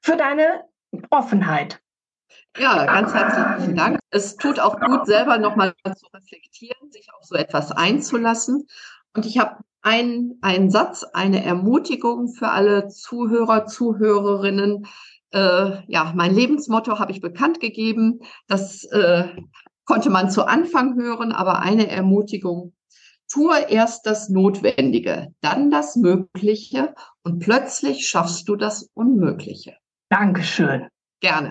für 0.00 0.16
deine 0.16 0.64
Offenheit. 1.10 1.80
Ja, 2.56 2.86
ganz 2.86 3.14
herzlichen 3.14 3.76
Dank. 3.76 3.98
Es 4.10 4.36
tut 4.36 4.58
auch 4.58 4.80
gut, 4.80 5.06
selber 5.06 5.38
nochmal 5.38 5.74
zu 5.84 6.06
reflektieren, 6.14 6.90
sich 6.90 7.08
auf 7.12 7.24
so 7.24 7.36
etwas 7.36 7.72
einzulassen. 7.72 8.66
Und 9.18 9.26
ich 9.26 9.38
habe 9.38 9.56
ein, 9.82 10.38
ein 10.42 10.70
Satz, 10.70 11.02
eine 11.02 11.44
Ermutigung 11.44 12.28
für 12.28 12.50
alle 12.50 12.86
Zuhörer, 12.86 13.66
Zuhörerinnen. 13.66 14.86
Äh, 15.32 15.82
ja, 15.88 16.12
mein 16.14 16.36
Lebensmotto 16.36 17.00
habe 17.00 17.10
ich 17.10 17.20
bekannt 17.20 17.58
gegeben. 17.58 18.20
Das 18.46 18.84
äh, 18.84 19.24
konnte 19.86 20.10
man 20.10 20.30
zu 20.30 20.46
Anfang 20.46 20.94
hören, 20.94 21.32
aber 21.32 21.58
eine 21.58 21.90
Ermutigung. 21.90 22.74
Tue 23.28 23.58
erst 23.68 24.06
das 24.06 24.28
Notwendige, 24.28 25.34
dann 25.40 25.72
das 25.72 25.96
Mögliche 25.96 26.94
und 27.24 27.40
plötzlich 27.40 28.08
schaffst 28.08 28.48
du 28.48 28.54
das 28.54 28.88
Unmögliche. 28.94 29.78
Dankeschön. 30.10 30.86
Gerne. 31.18 31.50